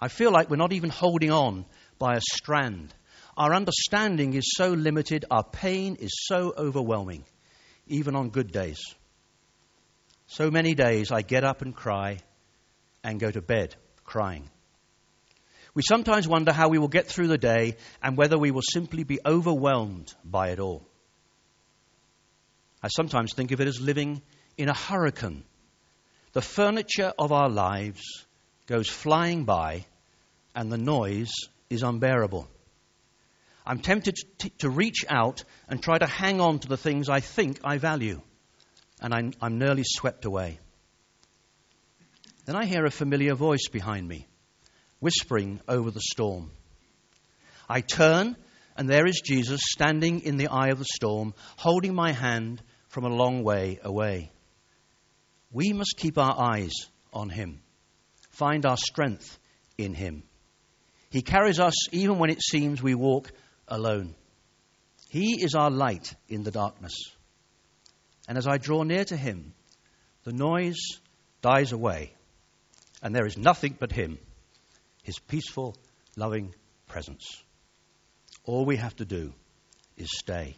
I 0.00 0.08
feel 0.08 0.32
like 0.32 0.50
we're 0.50 0.56
not 0.56 0.72
even 0.72 0.90
holding 0.90 1.30
on 1.30 1.66
by 1.98 2.16
a 2.16 2.20
strand. 2.20 2.92
Our 3.36 3.54
understanding 3.54 4.34
is 4.34 4.52
so 4.54 4.68
limited, 4.68 5.24
our 5.30 5.44
pain 5.44 5.96
is 5.96 6.12
so 6.26 6.52
overwhelming, 6.56 7.24
even 7.86 8.14
on 8.14 8.30
good 8.30 8.52
days. 8.52 8.80
So 10.26 10.50
many 10.50 10.74
days 10.74 11.10
I 11.10 11.22
get 11.22 11.44
up 11.44 11.62
and 11.62 11.74
cry 11.74 12.18
and 13.02 13.20
go 13.20 13.30
to 13.30 13.42
bed 13.42 13.74
crying. 14.04 14.48
We 15.74 15.82
sometimes 15.82 16.28
wonder 16.28 16.52
how 16.52 16.68
we 16.68 16.78
will 16.78 16.88
get 16.88 17.08
through 17.08 17.26
the 17.26 17.38
day 17.38 17.76
and 18.00 18.16
whether 18.16 18.38
we 18.38 18.52
will 18.52 18.62
simply 18.62 19.02
be 19.02 19.18
overwhelmed 19.26 20.14
by 20.24 20.50
it 20.50 20.60
all. 20.60 20.86
I 22.82 22.88
sometimes 22.88 23.32
think 23.34 23.50
of 23.50 23.60
it 23.60 23.66
as 23.66 23.80
living 23.80 24.22
in 24.56 24.68
a 24.68 24.74
hurricane. 24.74 25.42
The 26.32 26.42
furniture 26.42 27.12
of 27.18 27.32
our 27.32 27.48
lives 27.48 28.02
goes 28.66 28.88
flying 28.88 29.44
by 29.44 29.86
and 30.54 30.70
the 30.70 30.78
noise 30.78 31.32
is 31.70 31.82
unbearable. 31.82 32.48
I'm 33.66 33.80
tempted 33.80 34.16
to, 34.38 34.50
to 34.58 34.70
reach 34.70 35.04
out 35.08 35.44
and 35.68 35.82
try 35.82 35.96
to 35.98 36.06
hang 36.06 36.40
on 36.40 36.58
to 36.60 36.68
the 36.68 36.76
things 36.76 37.08
I 37.08 37.20
think 37.20 37.60
I 37.64 37.78
value, 37.78 38.20
and 39.00 39.14
I'm, 39.14 39.32
I'm 39.40 39.58
nearly 39.58 39.84
swept 39.84 40.24
away. 40.24 40.58
Then 42.44 42.56
I 42.56 42.66
hear 42.66 42.84
a 42.84 42.90
familiar 42.90 43.34
voice 43.34 43.68
behind 43.72 44.06
me, 44.06 44.26
whispering 45.00 45.60
over 45.66 45.90
the 45.90 46.02
storm. 46.02 46.50
I 47.68 47.80
turn, 47.80 48.36
and 48.76 48.88
there 48.88 49.06
is 49.06 49.22
Jesus 49.24 49.60
standing 49.64 50.20
in 50.20 50.36
the 50.36 50.48
eye 50.48 50.68
of 50.68 50.78
the 50.78 50.84
storm, 50.84 51.32
holding 51.56 51.94
my 51.94 52.12
hand 52.12 52.62
from 52.88 53.04
a 53.04 53.14
long 53.14 53.42
way 53.42 53.80
away. 53.82 54.30
We 55.50 55.72
must 55.72 55.94
keep 55.96 56.18
our 56.18 56.38
eyes 56.38 56.72
on 57.14 57.30
him, 57.30 57.62
find 58.30 58.66
our 58.66 58.76
strength 58.76 59.38
in 59.78 59.94
him. 59.94 60.24
He 61.08 61.22
carries 61.22 61.60
us 61.60 61.88
even 61.92 62.18
when 62.18 62.28
it 62.28 62.42
seems 62.42 62.82
we 62.82 62.94
walk 62.94 63.32
alone. 63.68 64.14
He 65.08 65.42
is 65.42 65.54
our 65.54 65.70
light 65.70 66.14
in 66.28 66.42
the 66.42 66.50
darkness. 66.50 66.94
And 68.28 68.38
as 68.38 68.46
I 68.46 68.58
draw 68.58 68.82
near 68.82 69.04
to 69.04 69.16
him, 69.16 69.52
the 70.24 70.32
noise 70.32 70.80
dies 71.42 71.72
away, 71.72 72.12
and 73.02 73.14
there 73.14 73.26
is 73.26 73.36
nothing 73.36 73.76
but 73.78 73.92
him, 73.92 74.18
his 75.02 75.18
peaceful, 75.18 75.76
loving 76.16 76.54
presence. 76.88 77.42
All 78.44 78.64
we 78.64 78.76
have 78.76 78.96
to 78.96 79.04
do 79.04 79.32
is 79.96 80.08
stay. 80.10 80.56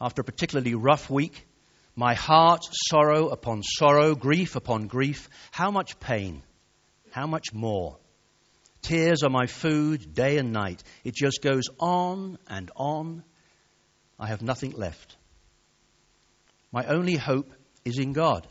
After 0.00 0.22
a 0.22 0.24
particularly 0.24 0.74
rough 0.74 1.08
week, 1.08 1.46
my 1.94 2.14
heart, 2.14 2.62
sorrow 2.90 3.28
upon 3.28 3.62
sorrow, 3.62 4.14
grief 4.14 4.56
upon 4.56 4.86
grief, 4.86 5.28
how 5.50 5.70
much 5.70 6.00
pain, 6.00 6.42
how 7.10 7.26
much 7.26 7.52
more. 7.52 7.99
Tears 8.82 9.22
are 9.22 9.30
my 9.30 9.46
food 9.46 10.14
day 10.14 10.38
and 10.38 10.52
night. 10.52 10.82
It 11.04 11.14
just 11.14 11.42
goes 11.42 11.64
on 11.78 12.38
and 12.48 12.70
on. 12.74 13.22
I 14.18 14.28
have 14.28 14.42
nothing 14.42 14.72
left. 14.72 15.16
My 16.72 16.84
only 16.86 17.16
hope 17.16 17.52
is 17.84 17.98
in 17.98 18.12
God. 18.12 18.46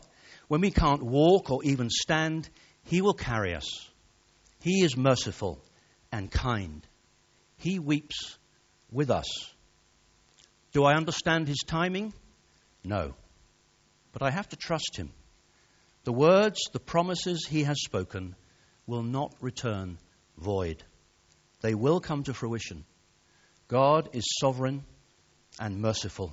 When 0.48 0.60
we 0.60 0.70
can't 0.70 1.02
walk 1.02 1.50
or 1.50 1.62
even 1.64 1.88
stand, 1.90 2.48
He 2.84 3.02
will 3.02 3.14
carry 3.14 3.54
us. 3.54 3.88
He 4.60 4.82
is 4.82 4.96
merciful 4.96 5.62
and 6.12 6.30
kind. 6.30 6.86
He 7.56 7.78
weeps 7.78 8.38
with 8.90 9.10
us. 9.10 9.26
Do 10.72 10.84
I 10.84 10.94
understand 10.94 11.48
His 11.48 11.62
timing? 11.66 12.12
No. 12.84 13.14
But 14.12 14.22
I 14.22 14.30
have 14.30 14.48
to 14.50 14.56
trust 14.56 14.96
Him. 14.96 15.12
The 16.04 16.12
words, 16.12 16.58
the 16.72 16.80
promises 16.80 17.46
He 17.48 17.64
has 17.64 17.82
spoken 17.82 18.34
will 18.86 19.02
not 19.02 19.34
return 19.40 19.98
void. 20.40 20.82
They 21.60 21.74
will 21.74 22.00
come 22.00 22.22
to 22.24 22.34
fruition. 22.34 22.84
God 23.68 24.10
is 24.14 24.24
sovereign 24.40 24.84
and 25.58 25.80
merciful. 25.80 26.32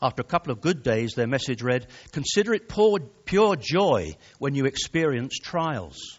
After 0.00 0.22
a 0.22 0.24
couple 0.24 0.52
of 0.52 0.60
good 0.60 0.82
days, 0.82 1.12
their 1.14 1.28
message 1.28 1.62
read 1.62 1.86
Consider 2.10 2.54
it 2.54 2.68
pure 2.68 3.56
joy 3.56 4.16
when 4.38 4.54
you 4.56 4.64
experience 4.64 5.38
trials. 5.38 6.18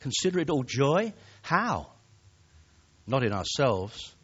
Consider 0.00 0.40
it 0.40 0.50
all 0.50 0.64
joy? 0.64 1.14
How? 1.40 1.92
Not 3.06 3.24
in 3.24 3.32
ourselves. 3.32 4.14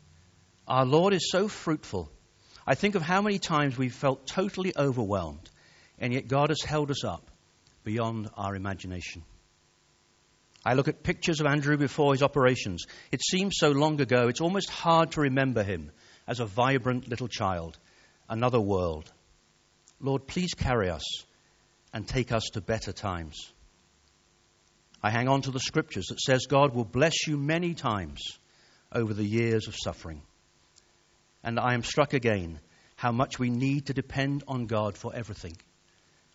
Our 0.67 0.85
Lord 0.85 1.15
is 1.15 1.31
so 1.31 1.49
fruitful. 1.49 2.11
I 2.67 2.75
think 2.75 2.95
of 2.95 3.01
how 3.01 3.23
many 3.23 3.39
times 3.39 3.79
we've 3.79 3.95
felt 3.95 4.27
totally 4.27 4.75
overwhelmed, 4.77 5.49
and 5.99 6.13
yet 6.13 6.29
God 6.29 6.51
has 6.51 6.61
held 6.61 6.91
us 6.91 7.05
up 7.05 7.31
beyond 7.85 8.29
our 8.37 8.55
imagination. 8.55 9.23
I 10.69 10.75
look 10.75 10.87
at 10.87 11.03
pictures 11.03 11.41
of 11.41 11.47
Andrew 11.47 11.79
before 11.79 12.13
his 12.13 12.23
operations. 12.23 12.85
It 13.11 13.23
seems 13.23 13.55
so 13.57 13.71
long 13.71 14.03
ago, 14.03 14.29
it's 14.29 14.43
almost 14.43 14.69
hard 14.69 15.13
to 15.13 15.23
remember 15.23 15.63
him 15.63 15.93
as 16.27 16.41
a 16.41 16.45
vibrant 16.45 17.09
little 17.09 17.27
child, 17.27 17.79
another 18.29 18.61
world. 18.61 19.11
Lord, 19.99 20.27
please 20.27 20.53
carry 20.53 20.91
us 20.91 21.25
and 21.95 22.07
take 22.07 22.33
us 22.33 22.51
to 22.53 22.61
better 22.61 22.93
times. 22.93 23.51
I 25.03 25.09
hang 25.09 25.27
on 25.27 25.41
to 25.43 25.51
the 25.51 25.59
scriptures 25.59 26.09
that 26.11 26.21
says 26.21 26.45
God 26.45 26.75
will 26.75 26.85
bless 26.85 27.27
you 27.27 27.39
many 27.39 27.73
times 27.73 28.21
over 28.93 29.15
the 29.15 29.25
years 29.25 29.69
of 29.69 29.75
suffering. 29.75 30.21
And 31.43 31.59
I 31.59 31.73
am 31.73 31.83
struck 31.83 32.13
again 32.13 32.61
how 32.97 33.11
much 33.11 33.39
we 33.39 33.49
need 33.49 33.87
to 33.87 33.95
depend 33.95 34.45
on 34.47 34.67
God 34.67 34.99
for 34.99 35.15
everything 35.15 35.57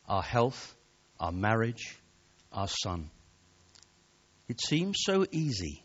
our 0.10 0.24
health, 0.24 0.76
our 1.20 1.32
marriage, 1.32 2.00
our 2.52 2.68
son. 2.68 3.12
It 4.48 4.60
seems 4.62 4.98
so 5.04 5.26
easy 5.32 5.84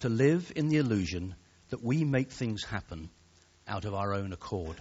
to 0.00 0.08
live 0.08 0.52
in 0.54 0.68
the 0.68 0.76
illusion 0.76 1.34
that 1.70 1.82
we 1.82 2.04
make 2.04 2.30
things 2.30 2.64
happen 2.64 3.10
out 3.66 3.84
of 3.84 3.94
our 3.94 4.12
own 4.12 4.32
accord. 4.32 4.76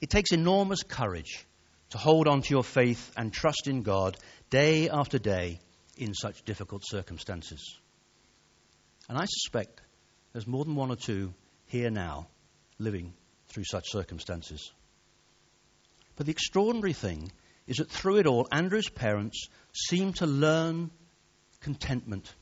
It 0.00 0.08
takes 0.08 0.32
enormous 0.32 0.82
courage 0.82 1.46
to 1.90 1.98
hold 1.98 2.26
on 2.26 2.42
to 2.42 2.50
your 2.50 2.64
faith 2.64 3.12
and 3.16 3.32
trust 3.32 3.66
in 3.66 3.82
God 3.82 4.16
day 4.48 4.88
after 4.88 5.18
day 5.18 5.60
in 5.96 6.14
such 6.14 6.42
difficult 6.44 6.82
circumstances. 6.86 7.78
And 9.08 9.18
I 9.18 9.26
suspect 9.26 9.82
there's 10.32 10.46
more 10.46 10.64
than 10.64 10.76
one 10.76 10.90
or 10.90 10.96
two 10.96 11.34
here 11.66 11.90
now 11.90 12.28
living 12.78 13.12
through 13.48 13.64
such 13.64 13.90
circumstances. 13.90 14.72
But 16.16 16.26
the 16.26 16.32
extraordinary 16.32 16.92
thing 16.92 17.32
is 17.70 17.76
that 17.76 17.88
through 17.88 18.16
it 18.16 18.26
all, 18.26 18.48
Andrew's 18.50 18.88
parents 18.88 19.46
seem 19.72 20.12
to 20.14 20.26
learn 20.26 20.90
contentment, 21.60 22.34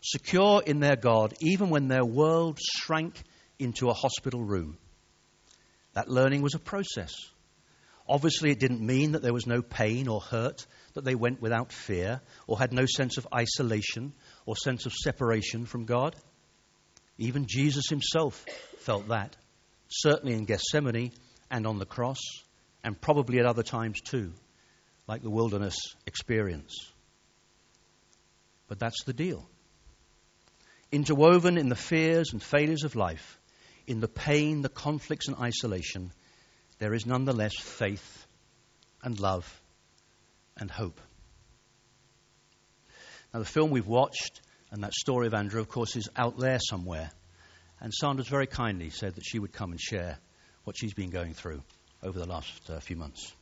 secure 0.00 0.62
in 0.64 0.80
their 0.80 0.96
God, 0.96 1.34
even 1.40 1.68
when 1.68 1.88
their 1.88 2.06
world 2.06 2.58
shrank 2.58 3.22
into 3.58 3.90
a 3.90 3.92
hospital 3.92 4.42
room. 4.42 4.78
That 5.92 6.08
learning 6.08 6.40
was 6.40 6.54
a 6.54 6.58
process. 6.58 7.12
Obviously, 8.08 8.50
it 8.50 8.58
didn't 8.58 8.80
mean 8.80 9.12
that 9.12 9.20
there 9.20 9.34
was 9.34 9.46
no 9.46 9.60
pain 9.60 10.08
or 10.08 10.22
hurt, 10.22 10.66
that 10.94 11.04
they 11.04 11.14
went 11.14 11.42
without 11.42 11.70
fear, 11.70 12.22
or 12.46 12.58
had 12.58 12.72
no 12.72 12.86
sense 12.86 13.18
of 13.18 13.28
isolation 13.34 14.14
or 14.46 14.56
sense 14.56 14.86
of 14.86 14.94
separation 14.94 15.66
from 15.66 15.84
God. 15.84 16.16
Even 17.18 17.44
Jesus 17.46 17.90
himself 17.90 18.46
felt 18.78 19.08
that, 19.08 19.36
certainly 19.88 20.32
in 20.32 20.46
Gethsemane 20.46 21.12
and 21.50 21.66
on 21.66 21.78
the 21.78 21.84
cross, 21.84 22.20
and 22.82 22.98
probably 22.98 23.38
at 23.38 23.44
other 23.44 23.62
times 23.62 24.00
too 24.00 24.32
like 25.06 25.22
the 25.22 25.30
wilderness 25.30 25.76
experience. 26.06 26.74
But 28.68 28.78
that's 28.78 29.04
the 29.04 29.12
deal. 29.12 29.48
Interwoven 30.90 31.58
in 31.58 31.68
the 31.68 31.76
fears 31.76 32.32
and 32.32 32.42
failures 32.42 32.84
of 32.84 32.96
life, 32.96 33.38
in 33.86 34.00
the 34.00 34.08
pain, 34.08 34.62
the 34.62 34.68
conflicts, 34.68 35.28
and 35.28 35.36
isolation, 35.36 36.12
there 36.78 36.94
is 36.94 37.06
nonetheless 37.06 37.54
faith 37.56 38.26
and 39.02 39.18
love 39.18 39.60
and 40.56 40.70
hope. 40.70 41.00
Now, 43.32 43.40
the 43.40 43.46
film 43.46 43.70
we've 43.70 43.86
watched 43.86 44.40
and 44.70 44.82
that 44.82 44.94
story 44.94 45.26
of 45.26 45.34
Andrew, 45.34 45.60
of 45.60 45.68
course, 45.68 45.96
is 45.96 46.08
out 46.16 46.38
there 46.38 46.58
somewhere. 46.58 47.10
And 47.80 47.92
Sandra's 47.92 48.28
very 48.28 48.46
kindly 48.46 48.90
said 48.90 49.14
that 49.14 49.24
she 49.24 49.38
would 49.38 49.52
come 49.52 49.70
and 49.70 49.80
share 49.80 50.18
what 50.64 50.76
she's 50.76 50.94
been 50.94 51.10
going 51.10 51.34
through 51.34 51.62
over 52.02 52.18
the 52.18 52.26
last 52.26 52.68
uh, 52.70 52.80
few 52.80 52.96
months. 52.96 53.32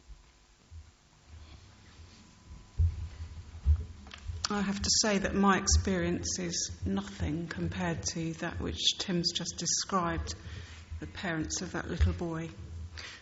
I 4.51 4.61
have 4.61 4.83
to 4.83 4.91
say 5.01 5.17
that 5.17 5.35
my 5.35 5.57
experience 5.57 6.39
is 6.39 6.71
nothing 6.85 7.47
compared 7.47 8.03
to 8.13 8.35
that 8.35 8.61
which 8.61 8.99
Tim's 8.99 9.33
just 9.33 9.57
described, 9.57 10.35
the 11.01 11.07
parents 11.07 11.63
of 11.63 11.73
that 11.73 11.89
little 11.89 12.13
boy. 12.13 12.51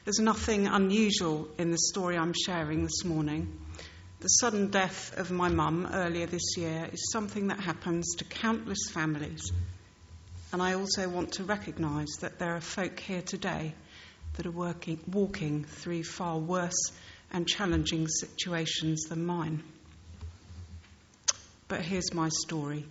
There's 0.05 0.19
nothing 0.19 0.67
unusual 0.67 1.49
in 1.59 1.71
the 1.71 1.79
story 1.79 2.19
I'm 2.19 2.35
sharing 2.45 2.83
this 2.83 3.05
morning. 3.05 3.57
The 4.19 4.27
sudden 4.27 4.73
death 4.73 5.17
of 5.17 5.31
my 5.31 5.49
mum 5.49 5.89
earlier 5.93 6.27
this 6.27 6.57
year 6.57 6.89
is 6.93 7.13
something 7.13 7.47
that 7.49 7.61
happens 7.61 8.17
to 8.17 8.25
countless 8.25 8.91
families. 8.91 9.53
And 10.53 10.61
I 10.61 10.75
also 10.75 11.09
want 11.09 11.35
to 11.35 11.45
recognise 11.45 12.11
that 12.23 12.41
there 12.41 12.57
are 12.57 12.61
folk 12.61 12.99
here 12.99 13.23
today 13.23 13.75
that 14.35 14.47
are 14.47 14.51
working, 14.51 14.99
walking 15.07 15.63
through 15.63 16.03
far 16.03 16.39
worse 16.39 16.91
and 17.33 17.47
challenging 17.47 18.09
situations 18.09 19.05
than 19.05 19.25
mine 19.25 19.63
but 21.73 21.81
here's 21.81 22.13
my 22.13 22.29
story. 22.29 22.85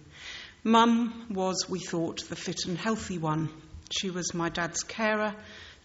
Mum 0.64 1.28
was, 1.30 1.70
we 1.70 1.78
thought, 1.78 2.28
the 2.30 2.36
fit 2.36 2.66
and 2.66 2.80
healthy 2.80 3.20
one. 3.20 3.48
She 3.92 4.10
was 4.10 4.34
my 4.34 4.50
dad's 4.50 4.82
carer 4.82 5.36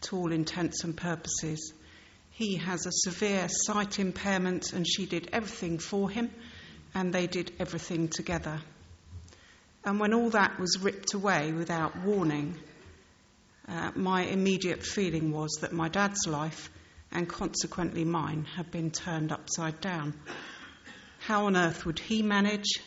to 0.00 0.16
all 0.16 0.32
intents 0.32 0.82
and 0.82 0.96
purposes. 0.96 1.74
He 2.30 2.56
has 2.56 2.86
a 2.86 2.92
severe 2.92 3.48
sight 3.50 3.98
impairment, 3.98 4.72
and 4.72 4.88
she 4.88 5.04
did 5.04 5.28
everything 5.34 5.78
for 5.78 6.08
him, 6.08 6.30
and 6.94 7.12
they 7.12 7.26
did 7.26 7.52
everything 7.60 8.08
together. 8.08 8.62
And 9.84 10.00
when 10.00 10.14
all 10.14 10.30
that 10.30 10.58
was 10.58 10.78
ripped 10.80 11.12
away 11.12 11.52
without 11.52 12.02
warning, 12.02 12.56
uh, 13.68 13.90
my 13.94 14.22
immediate 14.22 14.82
feeling 14.82 15.32
was 15.32 15.50
that 15.60 15.74
my 15.74 15.90
dad's 15.90 16.26
life, 16.26 16.70
and 17.12 17.28
consequently 17.28 18.06
mine, 18.06 18.46
had 18.56 18.70
been 18.70 18.90
turned 18.90 19.32
upside 19.32 19.82
down. 19.82 20.14
How 21.26 21.46
on 21.46 21.56
earth 21.56 21.84
would 21.84 21.98
he 21.98 22.22
manage? 22.22 22.80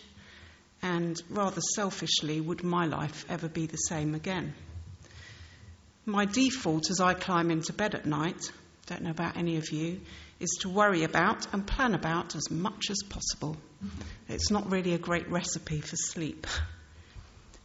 And 0.81 1.21
rather 1.29 1.59
selfishly, 1.75 2.39
would 2.39 2.63
my 2.63 2.85
life 2.85 3.25
ever 3.27 3.49
be 3.49 3.65
the 3.65 3.75
same 3.75 4.15
again? 4.15 4.53
My 6.05 6.23
default 6.23 6.89
as 6.89 7.01
I 7.01 7.15
climb 7.15 7.51
into 7.51 7.73
bed 7.73 7.95
at 7.95 8.05
night, 8.05 8.49
don't 8.85 9.01
know 9.01 9.09
about 9.09 9.35
any 9.35 9.57
of 9.57 9.69
you, 9.73 9.99
is 10.39 10.57
to 10.61 10.69
worry 10.69 11.03
about 11.03 11.53
and 11.53 11.67
plan 11.67 11.93
about 11.93 12.33
as 12.33 12.49
much 12.49 12.89
as 12.89 13.03
possible. 13.09 13.57
It's 14.29 14.49
not 14.49 14.71
really 14.71 14.93
a 14.93 14.97
great 14.97 15.29
recipe 15.29 15.81
for 15.81 15.97
sleep. 15.97 16.47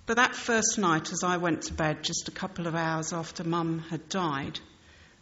But 0.07 0.17
that 0.17 0.35
first 0.35 0.77
night, 0.77 1.13
as 1.13 1.23
I 1.23 1.37
went 1.37 1.63
to 1.63 1.73
bed 1.73 2.03
just 2.03 2.27
a 2.27 2.33
couple 2.33 2.67
of 2.67 2.75
hours 2.75 3.13
after 3.13 3.45
Mum 3.45 3.79
had 3.91 4.09
died, 4.09 4.59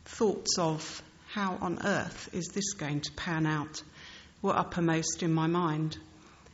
thoughts 0.07 0.57
of 0.59 1.03
how 1.27 1.59
on 1.61 1.87
earth 1.87 2.31
is 2.33 2.47
this 2.55 2.73
going 2.73 3.03
to 3.03 3.13
pan 3.13 3.45
out 3.45 3.83
were 4.43 4.57
uppermost 4.57 5.23
in 5.23 5.33
my 5.33 5.47
mind, 5.47 5.97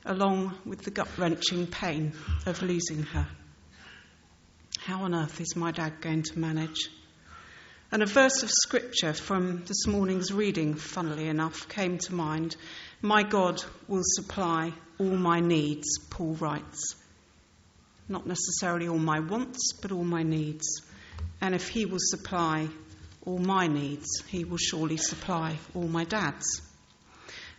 along 0.04 0.54
with 0.64 0.82
the 0.82 0.90
gut 0.90 1.08
wrenching 1.16 1.66
pain 1.66 2.12
of 2.46 2.62
losing 2.62 3.02
her. 3.02 3.26
How 4.80 5.02
on 5.02 5.14
earth 5.14 5.40
is 5.40 5.56
my 5.56 5.72
dad 5.72 6.00
going 6.00 6.22
to 6.22 6.38
manage? 6.38 6.88
And 7.90 8.02
a 8.02 8.06
verse 8.06 8.42
of 8.42 8.50
scripture 8.50 9.14
from 9.14 9.64
this 9.64 9.86
morning's 9.86 10.30
reading, 10.30 10.74
funnily 10.74 11.26
enough, 11.26 11.68
came 11.68 11.96
to 11.98 12.14
mind. 12.14 12.54
My 13.00 13.22
God 13.22 13.64
will 13.86 14.02
supply 14.04 14.74
all 14.98 15.16
my 15.16 15.40
needs, 15.40 15.98
Paul 16.10 16.34
writes. 16.34 16.94
Not 18.06 18.26
necessarily 18.26 18.88
all 18.88 18.98
my 18.98 19.20
wants, 19.20 19.72
but 19.80 19.92
all 19.92 20.04
my 20.04 20.22
needs. 20.22 20.66
And 21.40 21.54
if 21.54 21.68
he 21.68 21.86
will 21.86 21.98
supply 22.00 22.68
all 23.24 23.38
my 23.38 23.66
needs, 23.66 24.22
he 24.28 24.44
will 24.44 24.58
surely 24.58 24.98
supply 24.98 25.56
all 25.74 25.88
my 25.88 26.04
dad's. 26.04 26.67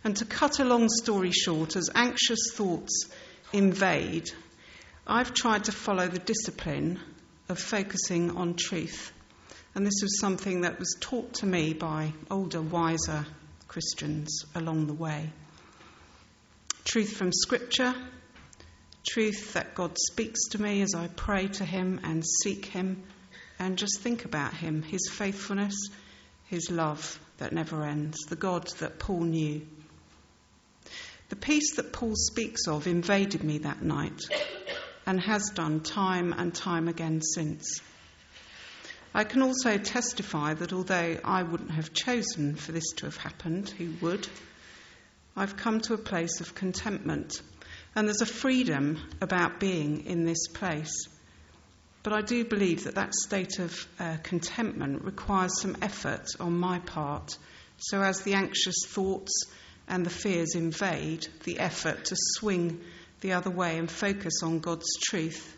And 0.02 0.16
to 0.16 0.24
cut 0.24 0.60
a 0.60 0.64
long 0.64 0.88
story 0.88 1.30
short, 1.30 1.76
as 1.76 1.90
anxious 1.94 2.52
thoughts 2.52 3.10
invade, 3.52 4.30
I've 5.06 5.34
tried 5.34 5.64
to 5.64 5.72
follow 5.72 6.08
the 6.08 6.18
discipline 6.18 7.00
of 7.48 7.58
focusing 7.58 8.36
on 8.36 8.54
truth 8.54 9.12
and 9.74 9.86
this 9.86 10.02
was 10.02 10.18
something 10.18 10.62
that 10.62 10.78
was 10.78 10.96
taught 11.00 11.34
to 11.34 11.46
me 11.46 11.74
by 11.74 12.12
older, 12.30 12.60
wiser 12.60 13.24
Christians 13.68 14.44
along 14.54 14.88
the 14.88 14.94
way. 14.94 15.30
Truth 16.84 17.16
from 17.16 17.32
Scripture, 17.32 17.94
truth 19.08 19.52
that 19.52 19.76
God 19.76 19.96
speaks 19.96 20.48
to 20.50 20.60
me 20.60 20.82
as 20.82 20.94
I 20.94 21.06
pray 21.06 21.46
to 21.46 21.64
Him 21.64 22.00
and 22.02 22.24
seek 22.42 22.66
Him 22.66 23.04
and 23.60 23.78
just 23.78 24.00
think 24.00 24.24
about 24.24 24.54
Him, 24.54 24.82
His 24.82 25.08
faithfulness, 25.08 25.76
His 26.46 26.68
love 26.68 27.20
that 27.38 27.52
never 27.52 27.84
ends, 27.84 28.18
the 28.28 28.36
God 28.36 28.66
that 28.80 28.98
Paul 28.98 29.20
knew. 29.20 29.64
The 31.30 31.36
peace 31.36 31.76
that 31.76 31.92
Paul 31.92 32.16
speaks 32.16 32.66
of 32.66 32.88
invaded 32.88 33.44
me 33.44 33.58
that 33.58 33.82
night 33.82 34.20
and 35.06 35.20
has 35.20 35.50
done 35.54 35.80
time 35.80 36.32
and 36.32 36.52
time 36.52 36.88
again 36.88 37.22
since. 37.22 37.80
I 39.14 39.22
can 39.22 39.40
also 39.40 39.78
testify 39.78 40.54
that 40.54 40.72
although 40.72 41.18
I 41.24 41.44
wouldn't 41.44 41.70
have 41.70 41.92
chosen 41.92 42.56
for 42.56 42.72
this 42.72 42.90
to 42.96 43.06
have 43.06 43.16
happened, 43.16 43.70
who 43.70 43.92
would? 44.02 44.26
I've 45.36 45.56
come 45.56 45.80
to 45.82 45.94
a 45.94 45.98
place 45.98 46.40
of 46.40 46.56
contentment, 46.56 47.40
and 47.94 48.08
there's 48.08 48.22
a 48.22 48.26
freedom 48.26 48.98
about 49.20 49.60
being 49.60 50.06
in 50.06 50.24
this 50.24 50.48
place. 50.48 51.06
But 52.02 52.12
I 52.12 52.22
do 52.22 52.44
believe 52.44 52.84
that 52.84 52.96
that 52.96 53.14
state 53.14 53.60
of 53.60 53.86
uh, 54.00 54.16
contentment 54.24 55.04
requires 55.04 55.60
some 55.60 55.76
effort 55.80 56.26
on 56.40 56.58
my 56.58 56.80
part. 56.80 57.38
So, 57.78 58.02
as 58.02 58.22
the 58.22 58.34
anxious 58.34 58.84
thoughts 58.88 59.44
and 59.90 60.06
the 60.06 60.10
fears 60.10 60.54
invade, 60.54 61.26
the 61.44 61.58
effort 61.58 62.06
to 62.06 62.16
swing 62.16 62.80
the 63.20 63.32
other 63.32 63.50
way 63.50 63.76
and 63.76 63.90
focus 63.90 64.42
on 64.42 64.60
God's 64.60 64.96
truth 65.02 65.56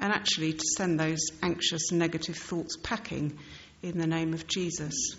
and 0.00 0.12
actually 0.12 0.54
to 0.54 0.64
send 0.76 0.98
those 0.98 1.20
anxious, 1.42 1.92
negative 1.92 2.36
thoughts 2.36 2.76
packing 2.82 3.38
in 3.82 3.98
the 3.98 4.06
name 4.06 4.32
of 4.32 4.46
Jesus. 4.46 5.16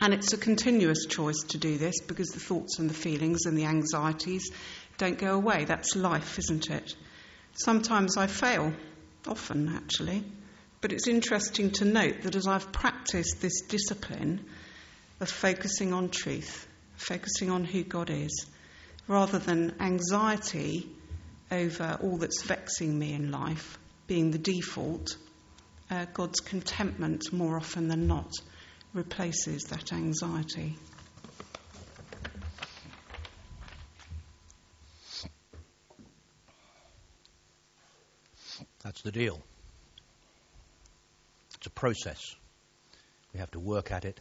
And 0.00 0.14
it's 0.14 0.32
a 0.32 0.38
continuous 0.38 1.06
choice 1.06 1.40
to 1.48 1.58
do 1.58 1.78
this 1.78 2.00
because 2.00 2.30
the 2.30 2.40
thoughts 2.40 2.78
and 2.78 2.88
the 2.88 2.94
feelings 2.94 3.44
and 3.44 3.58
the 3.58 3.64
anxieties 3.64 4.50
don't 4.98 5.18
go 5.18 5.34
away. 5.34 5.64
That's 5.64 5.96
life, 5.96 6.38
isn't 6.38 6.70
it? 6.70 6.94
Sometimes 7.54 8.16
I 8.16 8.28
fail, 8.28 8.72
often 9.26 9.68
actually. 9.74 10.24
But 10.80 10.92
it's 10.92 11.08
interesting 11.08 11.70
to 11.72 11.84
note 11.84 12.22
that 12.22 12.34
as 12.34 12.46
I've 12.46 12.72
practiced 12.72 13.40
this 13.40 13.62
discipline 13.62 14.44
of 15.20 15.28
focusing 15.28 15.92
on 15.92 16.08
truth, 16.08 16.66
focusing 17.02 17.50
on 17.50 17.64
who 17.64 17.82
God 17.82 18.10
is, 18.10 18.46
rather 19.08 19.38
than 19.38 19.76
anxiety 19.80 20.88
over 21.50 21.98
all 22.02 22.16
that's 22.16 22.42
vexing 22.42 22.98
me 22.98 23.12
in 23.12 23.30
life 23.30 23.78
being 24.06 24.30
the 24.30 24.38
default, 24.38 25.16
uh, 25.90 26.06
God's 26.14 26.40
contentment 26.40 27.32
more 27.32 27.56
often 27.56 27.88
than 27.88 28.06
not 28.06 28.30
replaces 28.94 29.64
that 29.64 29.92
anxiety. 29.92 30.76
That's 38.82 39.02
the 39.02 39.12
deal. 39.12 39.40
It's 41.54 41.66
a 41.66 41.70
process. 41.70 42.34
We 43.32 43.40
have 43.40 43.50
to 43.52 43.60
work 43.60 43.92
at 43.92 44.04
it, 44.04 44.20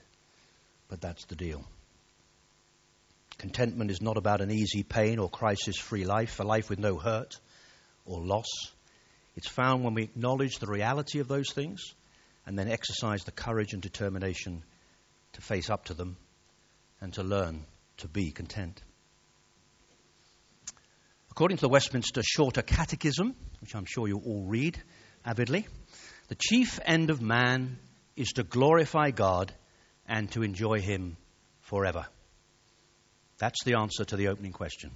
but 0.87 1.01
that's 1.01 1.25
the 1.25 1.35
deal. 1.35 1.65
Contentment 3.41 3.89
is 3.89 4.03
not 4.03 4.17
about 4.17 4.39
an 4.39 4.51
easy 4.51 4.83
pain 4.83 5.17
or 5.17 5.27
crisis 5.27 5.75
free 5.75 6.05
life, 6.05 6.39
a 6.39 6.43
life 6.43 6.69
with 6.69 6.77
no 6.77 6.99
hurt 6.99 7.39
or 8.05 8.21
loss. 8.21 8.45
It's 9.35 9.47
found 9.47 9.83
when 9.83 9.95
we 9.95 10.03
acknowledge 10.03 10.59
the 10.59 10.67
reality 10.67 11.21
of 11.21 11.27
those 11.27 11.51
things 11.51 11.95
and 12.45 12.55
then 12.55 12.67
exercise 12.67 13.23
the 13.23 13.31
courage 13.31 13.73
and 13.73 13.81
determination 13.81 14.63
to 15.33 15.41
face 15.41 15.71
up 15.71 15.85
to 15.85 15.95
them 15.95 16.17
and 17.01 17.11
to 17.15 17.23
learn 17.23 17.65
to 17.97 18.07
be 18.07 18.29
content. 18.29 18.79
According 21.31 21.57
to 21.57 21.61
the 21.61 21.69
Westminster 21.69 22.21
Shorter 22.23 22.61
Catechism, 22.61 23.35
which 23.59 23.73
I'm 23.73 23.85
sure 23.85 24.07
you 24.07 24.21
all 24.23 24.45
read 24.45 24.79
avidly, 25.25 25.67
the 26.27 26.37
chief 26.39 26.79
end 26.85 27.09
of 27.09 27.23
man 27.23 27.79
is 28.15 28.33
to 28.33 28.43
glorify 28.43 29.09
God 29.09 29.51
and 30.07 30.31
to 30.33 30.43
enjoy 30.43 30.79
Him 30.79 31.17
forever. 31.61 32.05
That's 33.41 33.63
the 33.63 33.73
answer 33.73 34.05
to 34.05 34.15
the 34.15 34.27
opening 34.27 34.51
question. 34.51 34.91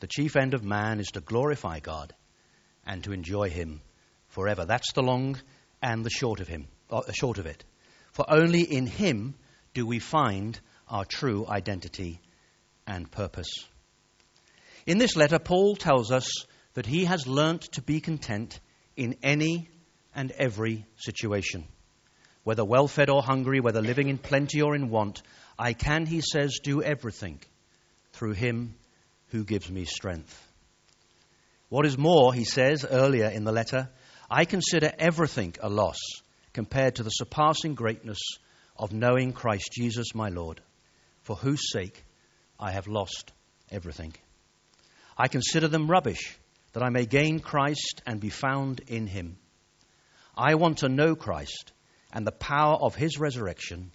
The 0.00 0.06
chief 0.06 0.36
end 0.36 0.52
of 0.52 0.62
man 0.62 1.00
is 1.00 1.06
to 1.14 1.22
glorify 1.22 1.80
God 1.80 2.14
and 2.86 3.02
to 3.04 3.12
enjoy 3.12 3.48
Him 3.48 3.80
forever. 4.28 4.66
That's 4.66 4.92
the 4.92 5.02
long 5.02 5.40
and 5.80 6.04
the 6.04 6.10
short 6.10 6.40
of 6.40 6.48
Him, 6.48 6.68
uh, 6.90 7.00
short 7.18 7.38
of 7.38 7.46
it. 7.46 7.64
For 8.12 8.26
only 8.28 8.60
in 8.60 8.86
Him 8.86 9.34
do 9.72 9.86
we 9.86 9.98
find 9.98 10.60
our 10.88 11.06
true 11.06 11.46
identity 11.48 12.20
and 12.86 13.10
purpose. 13.10 13.48
In 14.84 14.98
this 14.98 15.16
letter, 15.16 15.38
Paul 15.38 15.74
tells 15.74 16.12
us 16.12 16.30
that 16.74 16.84
he 16.84 17.06
has 17.06 17.26
learnt 17.26 17.62
to 17.72 17.82
be 17.82 18.02
content 18.02 18.60
in 18.94 19.16
any 19.22 19.70
and 20.14 20.32
every 20.32 20.84
situation. 20.98 21.64
Whether 22.44 22.64
well 22.64 22.88
fed 22.88 23.08
or 23.08 23.22
hungry, 23.22 23.60
whether 23.60 23.80
living 23.80 24.10
in 24.10 24.18
plenty 24.18 24.60
or 24.60 24.74
in 24.74 24.90
want, 24.90 25.22
I 25.58 25.72
can, 25.72 26.06
he 26.06 26.20
says, 26.20 26.60
do 26.62 26.82
everything 26.82 27.40
through 28.12 28.32
him 28.32 28.74
who 29.28 29.44
gives 29.44 29.70
me 29.70 29.84
strength. 29.84 30.44
What 31.68 31.84
is 31.84 31.98
more, 31.98 32.32
he 32.32 32.44
says 32.44 32.86
earlier 32.88 33.26
in 33.26 33.44
the 33.44 33.52
letter, 33.52 33.90
I 34.30 34.44
consider 34.44 34.92
everything 34.98 35.54
a 35.60 35.68
loss 35.68 35.98
compared 36.52 36.96
to 36.96 37.02
the 37.02 37.10
surpassing 37.10 37.74
greatness 37.74 38.18
of 38.76 38.92
knowing 38.92 39.32
Christ 39.32 39.70
Jesus 39.72 40.14
my 40.14 40.28
Lord, 40.28 40.60
for 41.22 41.36
whose 41.36 41.72
sake 41.72 42.04
I 42.58 42.70
have 42.70 42.86
lost 42.86 43.32
everything. 43.70 44.14
I 45.16 45.28
consider 45.28 45.68
them 45.68 45.90
rubbish, 45.90 46.38
that 46.72 46.82
I 46.82 46.90
may 46.90 47.06
gain 47.06 47.40
Christ 47.40 48.02
and 48.06 48.20
be 48.20 48.30
found 48.30 48.80
in 48.86 49.06
him. 49.06 49.36
I 50.36 50.54
want 50.54 50.78
to 50.78 50.88
know 50.88 51.16
Christ 51.16 51.72
and 52.12 52.26
the 52.26 52.32
power 52.32 52.76
of 52.76 52.94
his 52.94 53.18
resurrection 53.18 53.90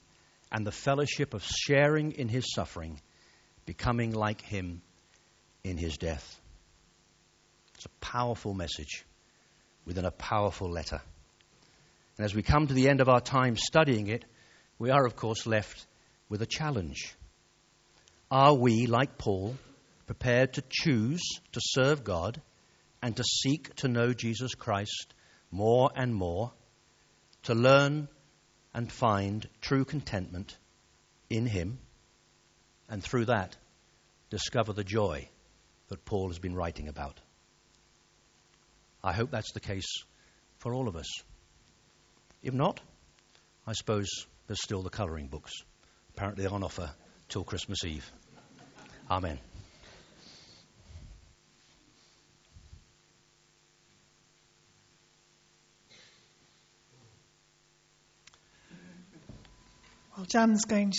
and 0.53 0.65
the 0.65 0.71
fellowship 0.71 1.33
of 1.33 1.43
sharing 1.43 2.11
in 2.11 2.29
his 2.29 2.53
suffering, 2.53 3.01
becoming 3.65 4.11
like 4.11 4.41
him 4.41 4.83
in 5.63 5.77
his 5.77 5.97
death. 5.97 6.39
It's 7.73 7.85
a 7.85 8.05
powerful 8.05 8.53
message 8.53 9.03
within 9.83 10.05
a 10.05 10.11
powerful 10.11 10.69
letter. 10.69 11.01
And 12.17 12.25
as 12.25 12.35
we 12.35 12.43
come 12.43 12.67
to 12.67 12.73
the 12.73 12.87
end 12.87 13.01
of 13.01 13.09
our 13.09 13.19
time 13.19 13.57
studying 13.57 14.07
it, 14.07 14.23
we 14.77 14.91
are, 14.91 15.05
of 15.05 15.15
course, 15.15 15.47
left 15.47 15.87
with 16.29 16.43
a 16.43 16.45
challenge. 16.45 17.15
Are 18.29 18.53
we, 18.53 18.85
like 18.85 19.17
Paul, 19.17 19.55
prepared 20.05 20.53
to 20.53 20.63
choose 20.69 21.21
to 21.53 21.59
serve 21.61 22.03
God 22.03 22.39
and 23.01 23.15
to 23.17 23.23
seek 23.23 23.73
to 23.77 23.87
know 23.87 24.13
Jesus 24.13 24.53
Christ 24.53 25.13
more 25.49 25.89
and 25.95 26.13
more, 26.13 26.51
to 27.43 27.55
learn 27.55 28.07
and 28.73 28.91
find 28.91 29.47
true 29.61 29.85
contentment 29.85 30.57
in 31.29 31.45
Him, 31.45 31.79
and 32.89 33.03
through 33.03 33.25
that, 33.25 33.55
discover 34.29 34.73
the 34.73 34.83
joy 34.83 35.29
that 35.89 36.05
Paul 36.05 36.29
has 36.29 36.39
been 36.39 36.55
writing 36.55 36.87
about. 36.87 37.19
I 39.03 39.13
hope 39.13 39.31
that's 39.31 39.51
the 39.53 39.59
case 39.59 40.03
for 40.57 40.73
all 40.73 40.87
of 40.87 40.95
us. 40.95 41.09
If 42.41 42.53
not, 42.53 42.79
I 43.67 43.73
suppose 43.73 44.07
there's 44.47 44.61
still 44.61 44.81
the 44.81 44.89
colouring 44.89 45.27
books. 45.27 45.51
Apparently 46.15 46.45
on 46.45 46.63
offer 46.63 46.91
till 47.29 47.43
Christmas 47.43 47.83
Eve. 47.83 48.09
Amen. 49.09 49.39
Well, 60.15 60.25
Jan's 60.27 60.65
going 60.65 60.91